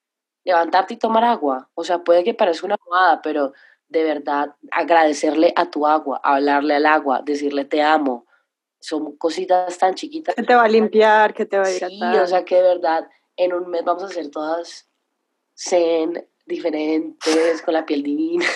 levantarte 0.44 0.94
y 0.94 0.96
tomar 0.96 1.24
agua. 1.24 1.68
O 1.74 1.85
sea, 1.85 1.98
puede 1.98 2.24
que 2.24 2.35
parezca 2.35 2.66
una 2.66 2.79
jugada, 2.81 3.20
pero 3.22 3.53
de 3.88 4.05
verdad 4.05 4.55
agradecerle 4.70 5.53
a 5.57 5.70
tu 5.70 5.87
agua, 5.87 6.20
hablarle 6.22 6.74
al 6.74 6.87
agua, 6.87 7.22
decirle 7.24 7.64
te 7.64 7.83
amo. 7.83 8.27
Son 8.81 9.17
cositas 9.17 9.77
tan 9.79 9.95
chiquitas. 9.95 10.35
Que 10.35 10.43
te 10.43 10.55
va 10.55 10.64
a 10.64 10.69
limpiar, 10.69 11.35
que 11.35 11.47
te 11.47 11.59
va 11.59 11.64
a 11.64 11.67
Sí, 11.67 12.01
o 12.01 12.27
sea 12.27 12.45
que 12.45 12.57
de 12.57 12.62
verdad 12.62 13.09
en 13.37 13.53
un 13.53 13.69
mes 13.69 13.85
vamos 13.85 14.05
a 14.05 14.09
ser 14.09 14.31
todas 14.31 14.88
zen, 15.57 16.27
diferentes, 16.47 17.62
con 17.62 17.75
la 17.75 17.87
piel 17.87 18.03
divina. 18.03 18.47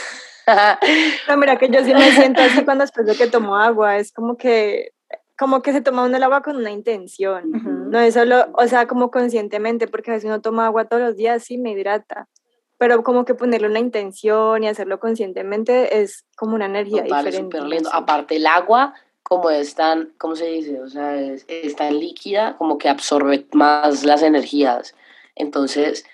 no, 1.29 1.37
mira 1.37 1.59
que 1.59 1.69
yo 1.69 1.85
sí 1.85 1.95
me 1.95 2.11
siento 2.13 2.43
así 2.43 2.65
cuando 2.65 2.83
después 2.83 3.07
de 3.07 3.15
que 3.15 3.29
tomo 3.29 3.57
agua, 3.57 3.97
es 3.99 4.13
como 4.13 4.37
que 4.37 4.93
como 5.39 5.61
que 5.63 5.73
se 5.73 5.81
toma 5.81 6.05
uno 6.05 6.17
el 6.17 6.23
agua 6.23 6.43
con 6.43 6.57
una 6.57 6.71
intención, 6.71 7.91
no 7.91 7.99
es 7.99 8.15
solo, 8.15 8.53
o 8.55 8.67
sea, 8.69 8.87
como 8.87 9.11
conscientemente, 9.11 9.89
porque 9.89 10.13
a 10.13 10.15
veces 10.15 10.29
uno 10.29 10.41
toma 10.41 10.67
agua 10.67 10.85
todos 10.85 11.03
los 11.03 11.17
días, 11.17 11.43
sí, 11.43 11.59
me 11.59 11.73
hidrata, 11.73 12.29
pero 12.79 13.03
como 13.03 13.25
que 13.25 13.35
ponerle 13.35 13.67
una 13.67 13.81
intención 13.81 14.63
y 14.63 14.69
hacerlo 14.69 15.01
conscientemente 15.01 16.01
es 16.01 16.27
como 16.37 16.55
una 16.55 16.67
energía 16.67 17.03
Total, 17.03 17.25
diferente. 17.25 17.59
Es 17.59 17.65
lindo. 17.65 17.91
Aparte 17.93 18.37
el 18.37 18.47
agua, 18.47 18.95
como 19.23 19.51
es 19.51 19.75
tan, 19.75 20.13
¿cómo 20.19 20.37
se 20.37 20.47
dice? 20.47 20.81
O 20.81 20.89
sea, 20.89 21.21
es, 21.21 21.77
tan 21.77 21.99
líquida, 21.99 22.57
como 22.59 22.79
que 22.79 22.89
absorbe 22.89 23.47
más 23.53 24.05
las 24.05 24.23
energías. 24.23 24.95
Entonces, 25.35 26.05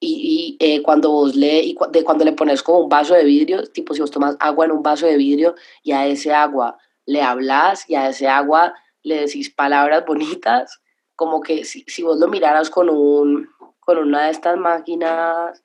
y, 0.00 0.56
y 0.60 0.64
eh, 0.64 0.82
cuando 0.82 1.10
vos 1.10 1.34
le, 1.34 1.60
y 1.62 1.76
de 1.90 2.04
cuando 2.04 2.24
le 2.24 2.32
pones 2.32 2.62
como 2.62 2.80
un 2.80 2.88
vaso 2.88 3.14
de 3.14 3.24
vidrio, 3.24 3.64
tipo 3.64 3.94
si 3.94 4.00
vos 4.00 4.10
tomas 4.10 4.36
agua 4.40 4.66
en 4.66 4.72
un 4.72 4.82
vaso 4.82 5.06
de 5.06 5.16
vidrio 5.16 5.54
y 5.82 5.92
a 5.92 6.06
ese 6.06 6.32
agua 6.32 6.78
le 7.06 7.22
hablas 7.22 7.88
y 7.88 7.94
a 7.94 8.08
ese 8.08 8.28
agua 8.28 8.74
le 9.02 9.20
decís 9.20 9.50
palabras 9.50 10.04
bonitas, 10.06 10.80
como 11.16 11.40
que 11.40 11.64
si, 11.64 11.84
si 11.86 12.02
vos 12.02 12.18
lo 12.18 12.28
miraras 12.28 12.70
con, 12.70 12.88
un, 12.88 13.48
con 13.80 13.98
una 13.98 14.24
de 14.24 14.30
estas 14.30 14.56
máquinas 14.56 15.62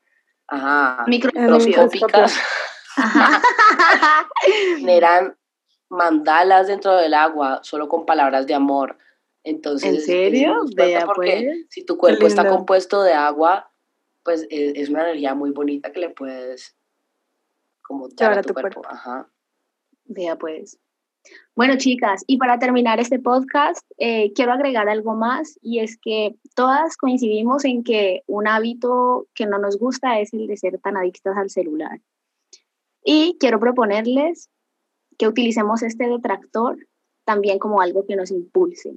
ajá, 0.47 1.05
microscópicas, 1.07 2.39
generan 4.77 5.37
mandalas 5.89 6.67
dentro 6.67 6.95
del 6.95 7.13
agua 7.13 7.59
solo 7.63 7.89
con 7.89 8.05
palabras 8.05 8.47
de 8.47 8.53
amor. 8.53 8.97
Entonces, 9.43 9.95
¿En 9.95 10.01
serio? 10.01 10.65
Vea, 10.75 11.05
porque 11.05 11.43
pues. 11.45 11.65
si 11.69 11.83
tu 11.83 11.97
cuerpo 11.97 12.27
está 12.27 12.47
compuesto 12.47 13.01
de 13.01 13.13
agua, 13.13 13.71
pues 14.23 14.45
es, 14.49 14.73
es, 14.75 14.89
una 14.89 15.03
energía 15.03 15.33
muy 15.33 15.51
bonita 15.51 15.91
que 15.91 15.99
le 16.01 16.09
puedes 16.09 16.75
como 17.81 18.07
dar 18.09 18.37
a 18.37 18.43
tu, 18.43 18.53
cuerpo. 18.53 18.81
Ajá. 18.87 19.27
Vea 20.05 20.35
pues. 20.35 20.77
Bueno, 21.55 21.75
chicas, 21.77 22.23
y 22.27 22.37
para 22.37 22.59
terminar 22.59 22.99
este 22.99 23.19
podcast, 23.19 23.85
eh, 23.97 24.31
quiero 24.33 24.53
agregar 24.53 24.87
algo 24.87 25.15
más 25.15 25.59
y 25.61 25.79
es 25.79 25.97
que 25.97 26.35
todas 26.55 26.95
coincidimos 26.95 27.65
en 27.65 27.83
que 27.83 28.23
un 28.27 28.47
hábito 28.47 29.27
que 29.33 29.45
no 29.45 29.59
nos 29.59 29.77
gusta 29.77 30.19
es 30.19 30.33
el 30.33 30.47
de 30.47 30.57
ser 30.57 30.79
tan 30.79 30.95
adictas 30.95 31.35
al 31.37 31.49
celular. 31.49 31.99
Y 33.03 33.37
quiero 33.39 33.59
proponerles 33.59 34.49
que 35.19 35.27
utilicemos 35.27 35.83
este 35.83 36.07
detractor 36.07 36.77
también 37.25 37.59
como 37.59 37.81
algo 37.81 38.05
que 38.07 38.15
nos 38.15 38.31
impulse. 38.31 38.95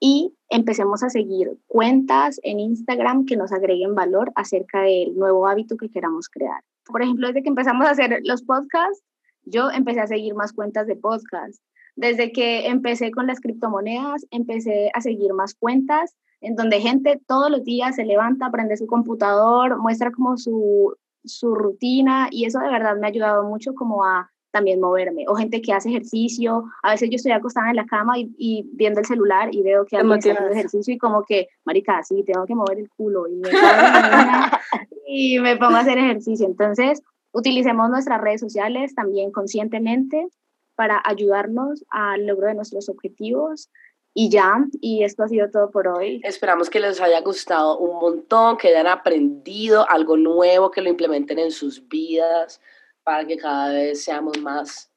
y 0.00 0.34
empecemos 0.50 1.02
a 1.02 1.08
seguir 1.08 1.56
cuentas 1.66 2.38
en 2.42 2.60
Instagram 2.60 3.24
que 3.24 3.36
nos 3.36 3.52
agreguen 3.52 3.94
valor 3.94 4.32
acerca 4.34 4.82
del 4.82 5.16
nuevo 5.16 5.46
hábito 5.46 5.78
que 5.78 5.88
queramos 5.88 6.28
crear. 6.28 6.62
Por 6.84 7.00
ejemplo, 7.00 7.28
desde 7.28 7.42
que 7.42 7.48
empezamos 7.48 7.86
a 7.86 7.92
hacer 7.92 8.20
los 8.24 8.42
podcasts, 8.42 9.02
yo 9.44 9.70
empecé 9.70 10.00
a 10.00 10.06
seguir 10.06 10.34
más 10.34 10.52
cuentas 10.52 10.86
de 10.86 10.96
podcast. 10.96 11.62
Desde 11.96 12.32
que 12.32 12.66
empecé 12.66 13.12
con 13.12 13.26
las 13.26 13.40
criptomonedas, 13.40 14.26
empecé 14.30 14.90
a 14.92 15.00
seguir 15.00 15.32
más 15.32 15.54
cuentas 15.54 16.14
en 16.42 16.56
donde 16.56 16.80
gente 16.80 17.18
todos 17.26 17.50
los 17.50 17.64
días 17.64 17.96
se 17.96 18.04
levanta, 18.04 18.50
prende 18.50 18.76
su 18.76 18.86
computador, 18.86 19.78
muestra 19.78 20.10
como 20.10 20.36
su, 20.36 20.94
su 21.24 21.54
rutina 21.54 22.28
y 22.30 22.44
eso 22.44 22.58
de 22.58 22.68
verdad 22.68 22.96
me 22.96 23.06
ha 23.06 23.10
ayudado 23.10 23.44
mucho 23.44 23.74
como 23.74 24.04
a 24.04 24.33
también 24.54 24.80
moverme. 24.80 25.24
O 25.28 25.34
gente 25.34 25.60
que 25.60 25.72
hace 25.72 25.88
ejercicio. 25.88 26.64
A 26.84 26.92
veces 26.92 27.10
yo 27.10 27.16
estoy 27.16 27.32
acostada 27.32 27.70
en 27.70 27.76
la 27.76 27.86
cama 27.86 28.14
y, 28.16 28.64
viendo 28.72 29.00
el 29.00 29.06
celular 29.06 29.52
y 29.52 29.62
veo 29.62 29.84
que 29.84 29.96
alguien 29.96 30.18
está 30.18 30.30
haciendo 30.30 30.52
ejercicio 30.52 30.94
y 30.94 30.98
como 30.98 31.24
que, 31.24 31.48
marica, 31.64 32.02
sí, 32.04 32.22
tengo 32.24 32.46
que 32.46 32.54
mover 32.54 32.78
el 32.78 32.88
culo 32.88 33.26
y 33.26 33.34
me, 33.34 33.50
y 35.08 35.40
me 35.40 35.56
pongo 35.56 35.74
a 35.74 35.80
hacer 35.80 35.98
ejercicio. 35.98 36.46
Entonces, 36.46 37.02
utilicemos 37.32 37.90
nuestras 37.90 38.20
redes 38.20 38.40
sociales 38.40 38.94
también 38.94 39.32
conscientemente 39.32 40.28
para 40.76 41.02
ayudarnos 41.04 41.84
al 41.90 42.24
logro 42.24 42.46
de 42.46 42.54
nuestros 42.54 42.88
objetivos. 42.88 43.70
Y 44.16 44.30
ya, 44.30 44.64
y 44.80 45.02
esto 45.02 45.24
ha 45.24 45.28
sido 45.28 45.50
todo 45.50 45.72
por 45.72 45.88
hoy. 45.88 46.20
Esperamos 46.22 46.70
que 46.70 46.78
les 46.78 47.00
haya 47.00 47.20
gustado 47.22 47.76
un 47.78 47.98
montón, 47.98 48.56
que 48.56 48.68
hayan 48.68 48.86
aprendido 48.86 49.90
algo 49.90 50.16
nuevo, 50.16 50.70
que 50.70 50.80
lo 50.80 50.90
implementen 50.90 51.40
en 51.40 51.50
sus 51.50 51.88
vidas 51.88 52.60
para 53.04 53.26
que 53.26 53.36
cada 53.36 53.68
vez 53.68 54.02
seamos 54.02 54.38
más 54.40 54.90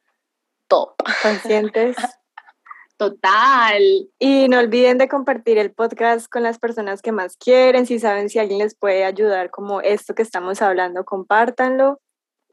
top. 0.67 0.95
Conscientes. 1.21 1.95
Total. 2.97 4.09
Y 4.17 4.47
no 4.49 4.57
olviden 4.57 4.97
de 4.97 5.07
compartir 5.07 5.59
el 5.59 5.71
podcast 5.71 6.27
con 6.31 6.41
las 6.41 6.57
personas 6.57 7.03
que 7.03 7.11
más 7.11 7.37
quieren. 7.37 7.85
Si 7.85 7.99
saben 7.99 8.27
si 8.27 8.39
alguien 8.39 8.57
les 8.59 8.73
puede 8.73 9.05
ayudar 9.05 9.51
como 9.51 9.81
esto 9.81 10.15
que 10.15 10.23
estamos 10.23 10.63
hablando, 10.63 11.05
compártanlo. 11.05 12.01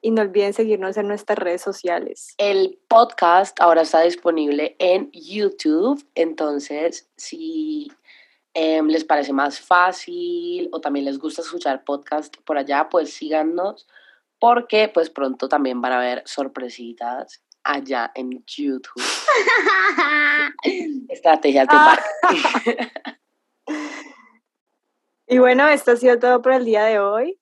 Y 0.02 0.10
no 0.10 0.20
olviden 0.20 0.52
seguirnos 0.52 0.98
en 0.98 1.08
nuestras 1.08 1.38
redes 1.38 1.62
sociales. 1.62 2.34
El 2.36 2.78
podcast 2.88 3.58
ahora 3.58 3.82
está 3.82 4.02
disponible 4.02 4.76
en 4.78 5.10
YouTube. 5.12 6.06
Entonces, 6.14 7.08
si 7.16 7.90
em, 8.52 8.86
les 8.88 9.02
parece 9.02 9.32
más 9.32 9.58
fácil 9.58 10.68
o 10.72 10.80
también 10.82 11.06
les 11.06 11.18
gusta 11.18 11.40
escuchar 11.40 11.84
podcast 11.84 12.36
por 12.44 12.58
allá, 12.58 12.86
pues 12.90 13.14
síganos 13.14 13.86
porque 14.38 14.90
pues 14.92 15.10
pronto 15.10 15.48
también 15.48 15.80
van 15.80 15.92
a 15.92 15.98
haber 15.98 16.22
sorpresitas 16.26 17.42
allá 17.62 18.12
en 18.14 18.44
YouTube. 18.46 19.02
Estrategias 21.08 21.66
de 21.66 21.74
ah. 21.76 21.96
marketing. 22.30 22.86
y 25.26 25.38
bueno, 25.38 25.68
esto 25.68 25.92
ha 25.92 25.96
sido 25.96 26.18
todo 26.18 26.42
por 26.42 26.52
el 26.52 26.64
día 26.64 26.84
de 26.84 27.00
hoy. 27.00 27.40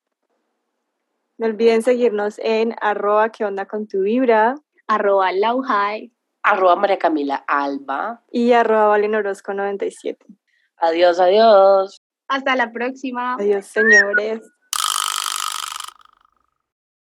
No 1.39 1.47
olviden 1.47 1.83
seguirnos 1.83 2.39
en 2.39 2.77
arroba 2.81 3.31
que 3.31 3.45
onda 3.45 3.67
con 3.67 3.89
tu 3.89 4.03
vibra, 4.03 4.55
arroba 4.87 5.33
lauhai, 5.33 6.13
arroba 6.43 6.77
María 6.77 6.99
Camila 6.99 7.45
Alba 7.49 8.23
y 8.31 8.53
arroba 8.53 8.87
Valen 8.89 9.11
97. 9.11 10.25
Adiós, 10.77 11.19
adiós. 11.19 12.01
Hasta 12.29 12.57
la 12.57 12.71
próxima. 12.73 13.35
Adiós, 13.35 13.67
señores. 13.67 14.41